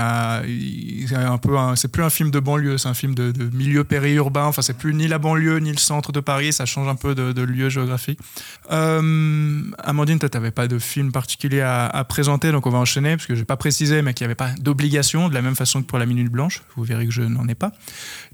[1.07, 3.55] c'est un peu, un- c'est plus un film de banlieue, c'est un film de, de
[3.55, 4.45] milieu périurbain.
[4.45, 7.15] Enfin, c'est plus ni la banlieue ni le centre de Paris, ça change un peu
[7.15, 8.19] de, de lieu géographique.
[8.71, 13.15] Euh, Amandine, toi, t'avais pas de film particulier à, à présenter, donc on va enchaîner
[13.15, 15.81] parce que j'ai pas précisé, mais qu'il n'y avait pas d'obligation, de la même façon
[15.81, 16.61] que pour la Minute Blanche.
[16.75, 17.71] Vous verrez que je n'en ai pas.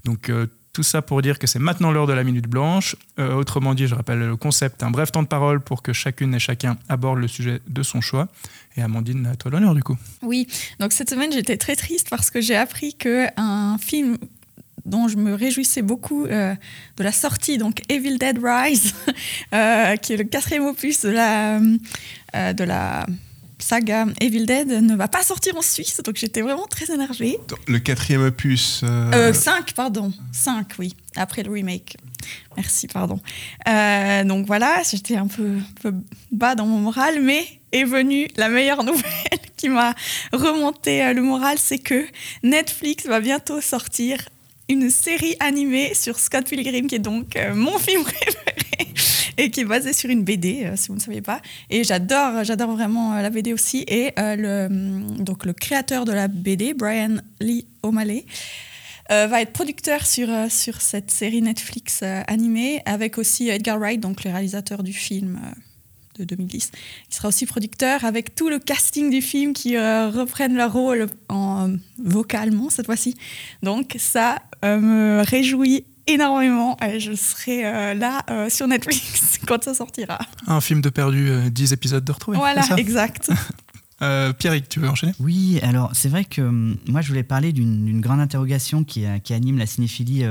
[0.04, 2.96] Donc euh, tout ça pour dire que c'est maintenant l'heure de la Minute Blanche.
[3.18, 6.34] Euh, autrement dit, je rappelle le concept, un bref temps de parole pour que chacune
[6.34, 8.28] et chacun aborde le sujet de son choix.
[8.76, 9.96] Et Amandine, à toi l'honneur du coup.
[10.22, 10.46] Oui,
[10.78, 14.18] donc cette semaine j'étais très triste parce que j'ai appris que un film
[14.86, 16.54] dont je me réjouissais beaucoup euh,
[16.96, 18.94] de la sortie, donc Evil Dead Rise,
[20.00, 23.04] qui est le quatrième opus de la, de la
[23.58, 27.38] saga Evil Dead, ne va pas sortir en Suisse, donc j'étais vraiment très énervée.
[27.66, 28.80] Le quatrième opus.
[28.84, 30.12] euh, Euh, 5, pardon.
[30.32, 31.96] 5, oui, après le remake.
[32.56, 33.20] Merci, pardon.
[33.68, 35.94] Euh, donc voilà, j'étais un peu, un peu
[36.32, 39.04] bas dans mon moral, mais est venue la meilleure nouvelle
[39.56, 39.94] qui m'a
[40.32, 42.06] remonté le moral, c'est que
[42.42, 44.18] Netflix va bientôt sortir
[44.68, 48.92] une série animée sur Scott Pilgrim, qui est donc mon film préféré
[49.44, 51.40] et qui est basé sur une BD, euh, si vous ne saviez pas.
[51.70, 53.84] Et j'adore, j'adore vraiment euh, la BD aussi.
[53.86, 58.26] Et euh, le, hum, donc le créateur de la BD, Brian Lee O'Malley,
[59.10, 64.82] va être producteur sur, cette série Netflix animée, avec aussi Edgar Wright, donc le réalisateur
[64.82, 65.40] du film
[66.18, 66.72] de 2010,
[67.08, 71.70] qui sera aussi producteur, avec tout le casting du film qui reprennent leur rôle en,
[71.96, 73.14] vocalement cette fois-ci.
[73.62, 79.74] Donc ça me réjouit énormément et je serai euh, là euh, sur Netflix quand ça
[79.74, 80.18] sortira.
[80.46, 82.38] Un film de perdu, euh, 10 épisodes de retrouvé.
[82.38, 83.30] voilà, exact.
[84.00, 85.12] Euh, Pierrick, tu veux enchaîner?
[85.18, 89.18] Oui, alors c'est vrai que hum, moi je voulais parler d'une grande interrogation qui, euh,
[89.18, 90.24] qui anime la cinéphilie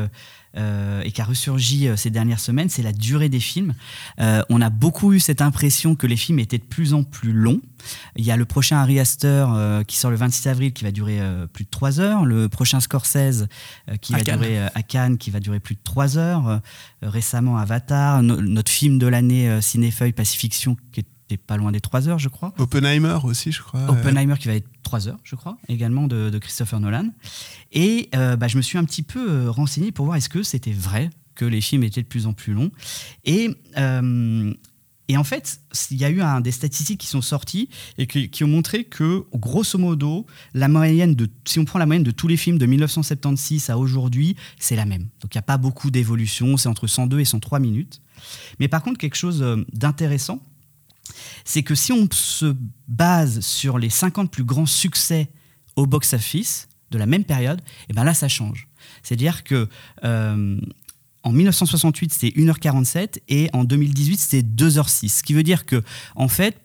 [0.58, 3.74] euh, et qui a ressurgi euh, ces dernières semaines, c'est la durée des films.
[4.20, 7.32] Euh, on a beaucoup eu cette impression que les films étaient de plus en plus
[7.34, 7.62] longs.
[8.16, 10.92] Il y a le prochain Harry Astor euh, qui sort le 26 avril qui va
[10.92, 11.20] durer
[11.54, 13.48] plus de 3 heures, le prochain Scorsese
[14.02, 14.40] qui À va Cannes.
[14.40, 16.62] durer à Cannes qui va durer plus de 3 heures,
[17.02, 22.08] récemment Avatar, no- notre film de l'année Cinéfeuille Pacifiction qui était pas loin des 3
[22.08, 22.54] heures je crois.
[22.58, 23.90] Oppenheimer aussi, je crois.
[23.90, 27.10] Oppenheimer qui va être 3 heures, je crois, également de, de Christopher Nolan.
[27.72, 30.44] Et euh, bah, je me suis un petit peu euh, renseigné pour voir est-ce que
[30.44, 32.72] c'était vrai que les films étaient de plus en plus longs.
[33.26, 34.54] Et, euh,
[35.08, 35.60] et en fait,
[35.92, 38.86] il y a eu un, des statistiques qui sont sorties et qui, qui ont montré
[38.86, 42.58] que, grosso modo, la moyenne de, si on prend la moyenne de tous les films
[42.58, 45.08] de 1976 à aujourd'hui, c'est la même.
[45.22, 48.02] Donc il n'y a pas beaucoup d'évolution, c'est entre 102 et 103 minutes.
[48.60, 50.42] Mais par contre, quelque chose d'intéressant,
[51.46, 52.56] c'est que si on se
[52.88, 55.30] base sur les 50 plus grands succès
[55.76, 58.68] au box-office de la même période, et ben là, ça change.
[59.04, 59.68] C'est-à-dire que
[60.04, 60.60] euh,
[61.24, 65.10] en 1968, c'était 1h47 et en 2018, c'était 2h06.
[65.10, 65.84] Ce qui veut dire que,
[66.16, 66.58] en fait,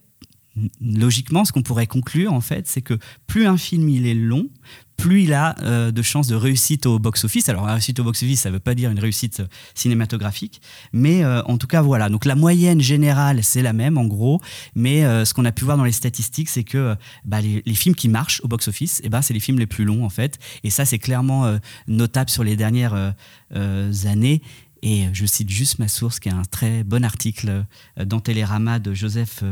[0.81, 4.49] logiquement, ce qu'on pourrait conclure, en fait, c'est que plus un film il est long,
[4.97, 7.49] plus il a euh, de chances de réussite au box-office.
[7.49, 10.61] Alors, réussite au box-office, ça ne veut pas dire une réussite euh, cinématographique,
[10.93, 12.09] mais euh, en tout cas, voilà.
[12.09, 14.41] Donc, la moyenne générale, c'est la même, en gros,
[14.75, 18.09] mais ce qu'on a pu voir dans les statistiques, c'est que bah, les, films qui
[18.09, 20.39] marchent au box-office, eh ben, c'est les films les plus longs, en fait.
[20.63, 23.15] Et ça, c'est clairement notable sur les dernières
[23.51, 24.43] années.
[24.83, 27.65] Et je cite juste ma source, qui est un très bon article
[28.05, 29.43] dans Télérama de Joseph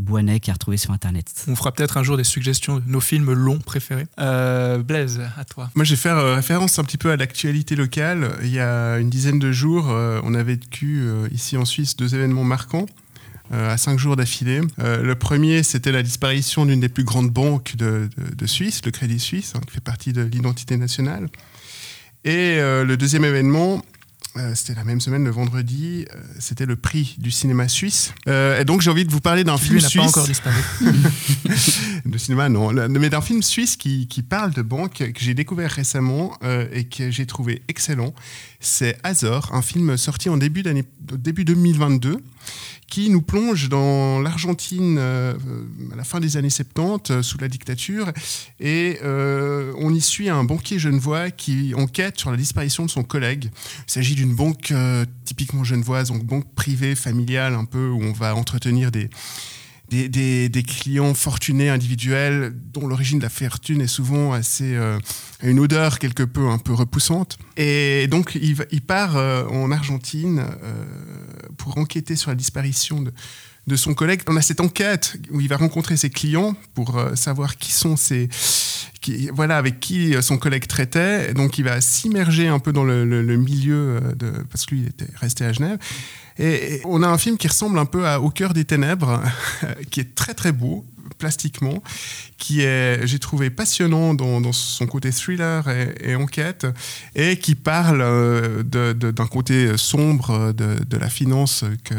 [0.00, 1.26] Boinet qui a retrouvé sur Internet.
[1.48, 4.06] On fera peut-être un jour des suggestions de nos films longs préférés.
[4.18, 5.70] Euh, Blaise, à toi.
[5.74, 8.30] Moi, je vais faire euh, référence un petit peu à l'actualité locale.
[8.42, 12.14] Il y a une dizaine de jours, euh, on a vécu ici en Suisse deux
[12.14, 12.86] événements marquants.
[13.52, 14.60] euh, à cinq jours d'affilée.
[14.78, 18.80] Euh, le premier, c'était la disparition d'une des plus grandes banques de, de- de Suisse,
[18.84, 21.28] le Crédit Suisse, hein, qui fait partie de l'identité nationale.
[22.24, 23.82] Et euh, le deuxième événement,
[24.36, 28.12] euh, c'était la même semaine, le vendredi, euh, c'était le prix du cinéma suisse.
[28.28, 29.94] Euh, et donc j'ai envie de vous parler d'un film suisse.
[29.96, 30.56] pas encore disparu.
[32.04, 32.70] de cinéma, non.
[32.70, 36.38] Le- Mais d'un film suisse qui, qui parle de banque, que j'ai découvert récemment
[36.72, 38.14] et que j'ai trouvé excellent.
[38.60, 42.18] C'est Azor, un film sorti en début, d'année, début 2022
[42.90, 45.34] qui nous plonge dans l'Argentine euh,
[45.92, 48.12] à la fin des années 70, euh, sous la dictature.
[48.58, 53.04] Et euh, on y suit un banquier genevois qui enquête sur la disparition de son
[53.04, 53.50] collègue.
[53.88, 54.74] Il s'agit d'une banque
[55.24, 59.08] typiquement genevoise, donc banque privée, familiale, un peu, où on va entretenir des,
[59.90, 64.98] des, clients fortunés individuels dont l'origine de la fortune est souvent assez euh,
[65.42, 70.84] une odeur quelque peu un peu repoussante et donc il, part euh, en Argentine euh,
[71.56, 73.12] pour enquêter sur la disparition de,
[73.76, 74.22] son collègue.
[74.26, 77.96] On a cette enquête où il va rencontrer ses clients pour euh, savoir qui sont
[77.96, 78.28] ces
[79.32, 81.32] voilà avec qui son collègue traitait.
[81.32, 84.82] Donc il va s'immerger un peu dans le, le- le milieu de parce que lui
[84.82, 85.78] il était resté à Genève.
[86.40, 89.22] Et, on a un film qui ressemble un peu à Au cœur des ténèbres,
[89.90, 90.84] qui est très très beau
[91.20, 91.82] plastiquement,
[92.38, 95.68] qui est, j'ai trouvé passionnant dans, son côté thriller
[96.02, 96.66] et, enquête,
[97.14, 101.94] et qui parle euh, de- d'un côté sombre de, de la finance que,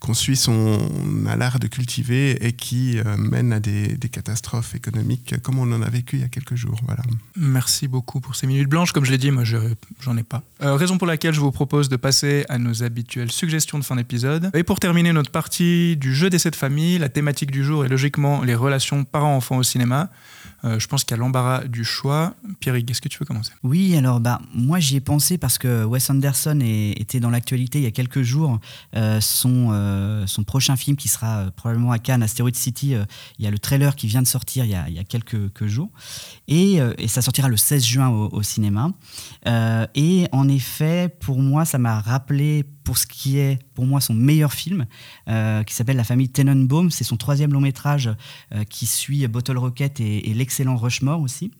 [0.00, 4.74] qu'en Suisse on a l'art de cultiver et qui euh, mène à des, des catastrophes
[4.74, 6.80] économiques comme on en a vécu il y a quelques jours.
[6.86, 7.02] Voilà.
[7.36, 8.92] Merci beaucoup pour ces minutes blanches.
[8.92, 9.58] Comme je l'ai dit, moi, je
[10.00, 10.42] j'en ai pas.
[10.62, 13.96] Euh, raison pour laquelle je vous propose de passer à nos habituelles suggestions de fin
[13.96, 14.50] d'épisode.
[14.54, 17.88] Et pour terminer notre partie du jeu d'essai de famille, la thématique du jour est
[17.88, 20.10] logiquement les relations parents-enfants au cinéma.
[20.64, 22.34] Euh, je pense qu'il y a l'embarras du choix.
[22.60, 23.52] Pierre, est-ce que tu veux commencer?
[23.62, 27.84] Oui, alors bah, moi j'y ai pensé parce que Wes Anderson était dans l'actualité il
[27.84, 28.58] y a quelques jours.
[28.94, 32.94] Euh, son, euh, son prochain film qui sera probablement à Cannes, Asteroid City,
[33.38, 35.04] il y a le trailer qui vient de sortir il y a, il y a
[35.04, 35.90] quelques, jours.
[36.48, 38.90] Et, et ça sortira le 16 juin au, au cinéma.
[39.94, 44.14] Et en effet, pour moi, ça m'a rappelé pour ce qui est pour moi son
[44.14, 44.86] meilleur film,
[45.28, 46.92] euh, qui s'appelle La famille Tenenbaum.
[46.92, 48.08] C'est son troisième long métrage
[48.54, 51.50] euh, qui suit Bottle Rocket et, l'excellent Rushmore aussi.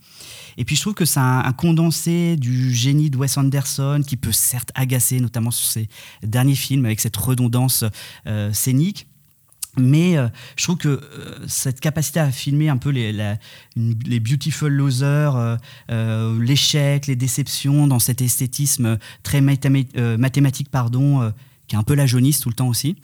[0.57, 4.17] Et puis je trouve que c'est un, un condensé du génie de Wes Anderson qui
[4.17, 5.89] peut certes agacer, notamment sur ses
[6.23, 7.85] derniers films avec cette redondance
[8.29, 9.09] euh, scénique.
[9.79, 11.01] Mais euh, je trouve que euh,
[11.47, 13.13] cette capacité à filmer un peu les,
[13.77, 15.59] les beautiful losers,
[15.91, 21.33] euh, l'échec, les déceptions dans cet esthétisme très mathéma- mathématique, pardon,
[21.69, 22.97] qui est un peu la jaunisse tout le temps aussi.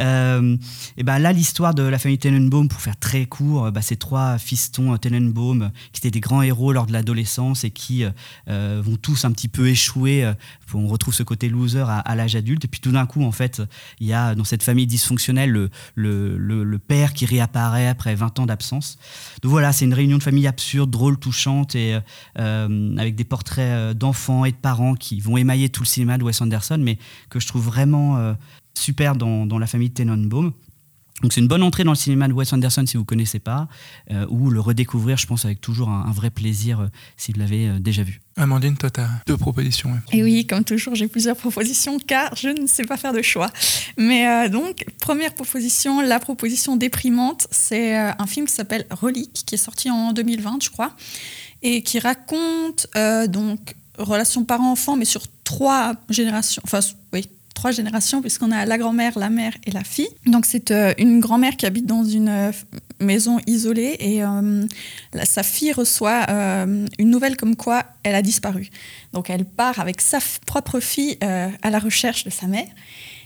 [0.00, 0.56] Euh,
[0.96, 3.96] et ben là, l'histoire de la famille Tenenbaum, pour faire très court, euh, bah, ces
[3.96, 8.04] trois fistons euh, Tenenbaum qui étaient des grands héros lors de l'adolescence et qui
[8.46, 10.30] vont tous un petit peu échouer.
[10.74, 12.64] on retrouve ce côté loser à, l'âge adulte.
[12.64, 13.62] Et puis tout d'un coup, en fait,
[14.00, 18.98] il y a dans cette famille dysfonctionnelle le, père qui réapparaît après 20 ans d'absence.
[19.42, 21.98] Donc voilà, c'est une réunion de famille absurde, drôle, touchante et
[22.36, 26.40] avec des portraits d'enfants et de parents qui vont émailler tout le cinéma de Wes
[26.40, 26.98] Anderson, mais
[27.30, 28.34] que je trouve vraiment euh,
[28.74, 30.52] super dans, dans la famille Tenenbaum.
[31.22, 33.38] Donc c'est une bonne entrée dans le cinéma de Wes Anderson si vous ne connaissez
[33.38, 33.68] pas,
[34.10, 36.86] euh, ou le redécouvrir, je pense, avec toujours un, un vrai plaisir euh,
[37.16, 38.20] si vous l'avez euh, déjà vu.
[38.36, 39.90] Amandine, toi, tu as deux propositions.
[39.92, 39.98] ouais.
[40.12, 43.50] Et oui, comme toujours, j'ai plusieurs propositions car je ne sais pas faire de choix.
[43.96, 49.44] Mais euh, donc, première proposition, la proposition déprimante, c'est euh, un film qui s'appelle Relique,
[49.46, 50.94] qui est sorti en 2020, je crois,
[51.62, 56.60] et qui raconte euh, donc relations parents-enfants, mais sur trois générations.
[56.66, 56.80] Enfin,
[57.14, 57.26] oui.
[57.56, 60.10] Trois générations, puisqu'on a la grand-mère, la mère et la fille.
[60.26, 62.52] Donc, c'est euh, une grand-mère qui habite dans une euh,
[63.00, 64.66] maison isolée et euh,
[65.24, 68.68] sa fille reçoit une nouvelle comme quoi elle a disparu.
[69.12, 72.68] Donc elle part avec sa propre fille à la recherche de sa mère.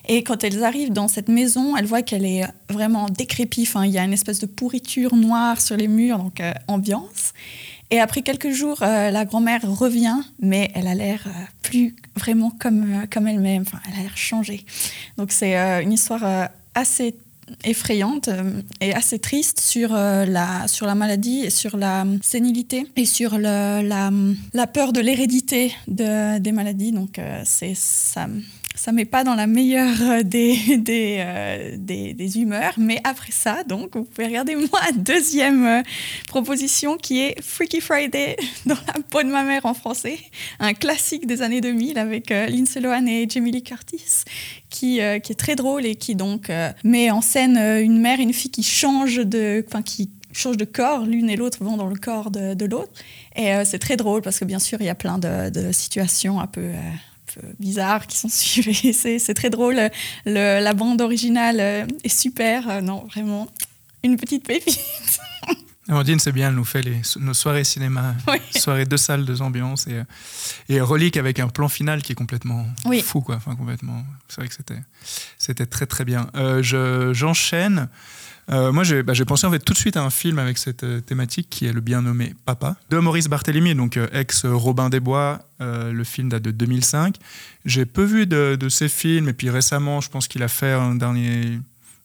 [0.08, 3.68] Et quand elles arrivent dans cette maison, elle voit qu'elle est vraiment décrépite.
[3.68, 7.32] Enfin, il y a une espèce de pourriture noire sur les murs, donc ambiance.
[7.90, 11.30] Et après quelques jours, euh, la grand-mère revient, mais elle a l'air euh,
[11.62, 13.62] plus vraiment comme, euh, comme elle-même.
[13.66, 14.64] Enfin, elle a l'air changée.
[15.16, 17.16] Donc c'est une histoire assez
[17.64, 18.30] effrayante
[18.80, 23.82] et assez triste sur, la, sur la maladie et sur la sénilité et sur le-
[23.82, 24.12] la,
[24.54, 26.92] la peur de l'hérédité de, des maladies.
[26.92, 28.28] Donc c'est ça,
[28.80, 30.56] ça met pas dans la meilleure euh, des,
[30.88, 32.72] euh, des, des, humeurs.
[32.78, 35.82] Mais après ça, donc, vous pouvez regarder moi deuxième euh,
[36.28, 40.18] proposition qui est Freaky Friday dans la peau de ma mère en français,
[40.60, 44.24] un classique des années 2000 avec Lindsay Lohan et Jamie Lee Curtis,
[44.70, 46.50] qui, qui est très drôle et qui donc
[46.84, 50.64] met en scène une mère et une fille qui changent de, enfin qui changent de
[50.64, 52.92] corps, l'une et l'autre vont dans le corps de, de l'autre.
[53.36, 56.40] Et c'est très drôle parce que bien sûr, il y a plein de, de situations
[56.40, 56.70] un peu
[57.58, 58.92] bizarres qui sont suivis.
[58.92, 59.90] C'est très drôle.
[60.26, 62.68] Le, la bande originale euh, est super.
[62.68, 63.48] Euh, non, vraiment,
[64.02, 64.80] une petite pépite.
[65.90, 68.14] Amandine, c'est bien, elle nous fait les, nos soirées cinéma,
[68.56, 70.02] soirées de salles, deux ambiances et,
[70.68, 72.66] et Relique avec un plan final qui est complètement
[73.02, 73.36] fou, quoi.
[73.36, 74.04] Enfin, complètement.
[74.28, 74.80] C'est vrai que c'était,
[75.36, 76.28] c'était très très bien.
[76.36, 77.88] Euh, je, j'enchaîne.
[78.50, 80.82] Euh, moi, bah, j'ai pensé en fait tout de suite à un film avec cette
[80.82, 84.90] euh, thématique qui est le bien nommé Papa de Maurice Barthélémy, donc euh, ex Robin
[84.90, 85.40] des Bois.
[85.60, 87.16] le film date de 2005.
[87.64, 90.72] J'ai peu vu de, de, ces films et puis récemment, je pense qu'il a fait
[90.72, 91.60] un dernier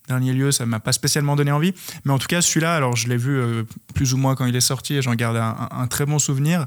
[0.08, 1.74] dernier lieu, ça m'a pas spécialement donné envie.
[2.04, 3.40] Mais en tout cas, celui-là, alors je l'ai vu
[3.94, 6.66] plus ou moins quand il est sorti et j'en garde un, très bon souvenir.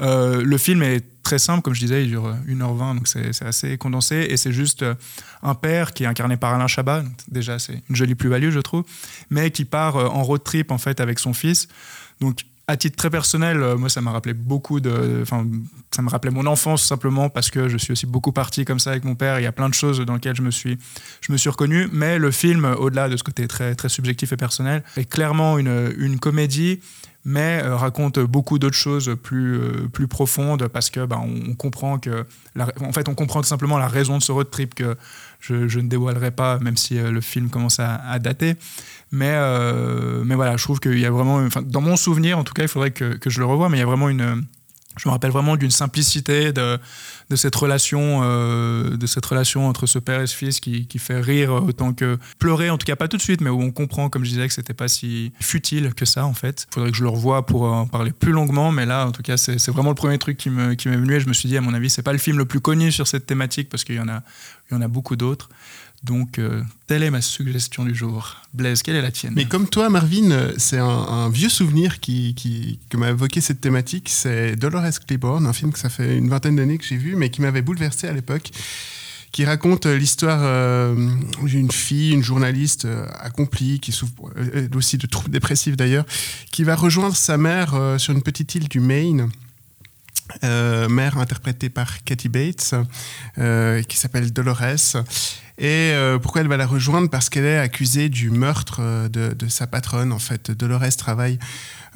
[0.00, 3.78] Euh, le film est très simple, comme je disais, il dure 1h20, donc c'est assez
[3.78, 4.26] condensé.
[4.28, 4.94] Et c'est juste euh,
[5.42, 8.84] un père qui est incarné par Alain Chabat, déjà c'est une jolie plus-value, je trouve,
[9.30, 11.68] mais qui part euh, en road trip en fait avec son fils.
[12.20, 15.20] Donc à titre très personnel, moi, ça m'a rappelé beaucoup de.
[15.22, 15.46] Enfin,
[15.90, 18.90] ça me rappelait mon enfance simplement parce que je suis aussi beaucoup parti comme ça
[18.90, 19.38] avec mon père.
[19.38, 20.78] Il y a plein de choses dans lesquelles je me suis,
[21.20, 21.88] je me suis reconnu.
[21.92, 25.92] Mais le film, au-delà de ce côté très, très subjectif et personnel, est clairement une,
[25.98, 26.80] une comédie
[27.24, 31.98] mais euh, raconte beaucoup d'autres choses plus, euh, plus profondes parce que bah, on, comprend
[31.98, 32.26] que
[32.80, 34.96] en fait on comprend tout simplement la raison de ce road trip que
[35.40, 38.56] je, ne dévoilerai pas même si euh, le film commence à dater
[39.14, 39.34] mais
[40.24, 42.68] mais voilà je trouve qu'il y a vraiment dans mon souvenir en tout cas il
[42.68, 44.44] faudrait que, que je le revoie mais il y a vraiment une
[44.96, 46.78] je me rappelle vraiment d'une simplicité de,
[47.30, 50.98] de cette relation euh, de cette relation entre ce père et ce fils qui, qui,
[50.98, 53.70] fait rire autant que pleurer en tout cas pas tout de suite mais où on
[53.70, 56.66] comprend comme je disais que c'était pas si futile que ça en fait.
[56.70, 59.22] Il faudrait que je le revoie pour en parler plus longuement mais là en tout
[59.22, 61.56] cas c'est vraiment le premier truc qui m'est qui venu et je me suis dit
[61.56, 63.96] à mon avis c'est pas le film le plus connu sur cette thématique parce qu'il
[63.96, 64.22] y en a
[64.70, 65.48] il y en a beaucoup d'autres
[66.04, 68.36] donc, euh, telle est ma suggestion du jour.
[68.52, 72.34] Blaise, quelle est la tienne Mais comme toi, Marvin, euh, c'est un, vieux souvenir qui,
[72.34, 74.10] qui, m'a évoqué cette thématique.
[74.10, 77.30] C'est Dolores Claiborne, un film que ça fait une vingtaine d'années que j'ai vu, mais
[77.30, 78.50] qui m'avait bouleversé à l'époque
[79.32, 80.94] qui raconte euh, l'histoire
[81.42, 82.86] d'une fille, une journaliste
[83.18, 84.12] accomplie, qui souffre
[84.76, 86.04] aussi de troubles dépressifs d'ailleurs,
[86.52, 89.30] qui va rejoindre sa mère sur une petite île du Maine.
[90.42, 92.74] Mère interprétée par Kathy Bates,
[93.36, 95.04] qui s'appelle Dolores.
[95.56, 97.08] Et euh, pourquoi elle va la rejoindre?
[97.08, 100.12] Parce qu'elle est accusée du meurtre euh, de, sa patronne.
[100.12, 101.38] En fait, Dolores travaille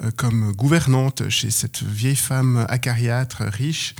[0.01, 3.95] euh, comme gouvernante chez cette vieille femme acariâtre riche.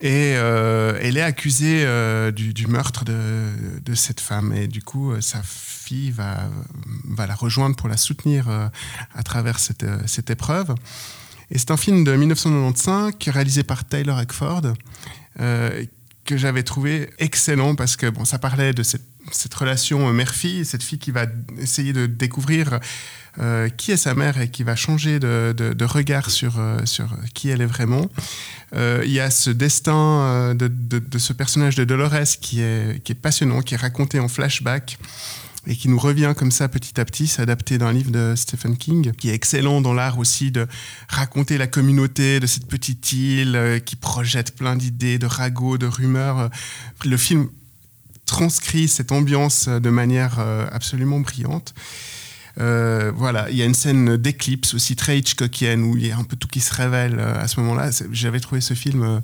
[0.00, 1.86] Et elle est accusée
[2.32, 4.52] du, meurtre de, cette femme.
[4.52, 6.50] Et du coup, sa fille va,
[7.16, 8.48] la rejoindre pour la soutenir
[9.14, 10.74] à travers cette épreuve.
[11.52, 14.72] Et c'est un film de 1995 réalisé par Taylor Eckford
[16.24, 20.98] que j'avais trouvé excellent parce que bon, ça parlait de cette, relation mère-fille, cette fille
[20.98, 21.26] qui va
[21.58, 22.80] essayer de découvrir
[23.40, 27.48] euh, qui est sa mère et qui va changer de, regard sur, euh, sur qui
[27.48, 28.08] elle est vraiment.
[28.74, 33.74] Euh, il y a ce destin de, ce personnage de Dolores qui est passionnant, qui
[33.74, 34.98] est raconté en flashback
[35.66, 39.12] et qui nous revient comme ça petit à petit, s'adapter d'un livre de Stephen King,
[39.12, 40.66] qui est excellent dans l'art aussi de
[41.08, 45.86] raconter la communauté de cette petite île, euh, qui projette plein d'idées, de ragots, de
[45.86, 46.50] rumeurs.
[47.04, 47.48] Le film
[48.26, 51.74] transcrit cette ambiance de manière euh, absolument brillante.
[52.60, 56.18] Euh, voilà, il y a une scène d'éclipse aussi très Hitchcockienne où il y a
[56.18, 57.90] un peu tout qui se révèle euh, à ce moment-là.
[58.10, 59.20] J'avais trouvé ce film euh,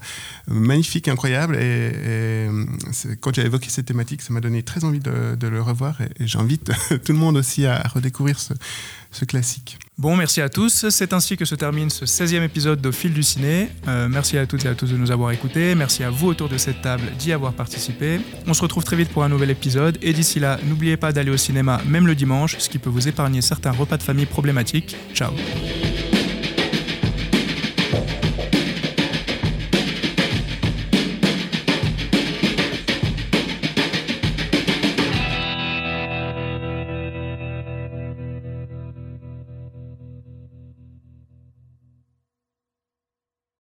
[0.46, 2.48] magnifique, incroyable, et,
[3.20, 6.72] quand j'ai évoqué cette thématique, ça m'a donné très envie de, le revoir, et, j'invite
[7.04, 8.54] tout le monde aussi à redécouvrir ce,
[9.10, 9.78] ce classique.
[9.96, 10.88] Bon, merci à tous.
[10.90, 13.68] C'est ainsi que se termine ce 16e épisode de Fil du Ciné.
[13.88, 15.74] Euh, merci à toutes et à tous de nous avoir écoutés.
[15.74, 18.20] Merci à vous autour de cette table d'y avoir participé.
[18.46, 19.98] On se retrouve très vite pour un nouvel épisode.
[20.02, 23.08] Et d'ici là, n'oubliez pas d'aller au cinéma, même le dimanche, ce qui peut vous
[23.08, 24.96] épargner certains repas de famille problématiques.
[25.14, 25.32] Ciao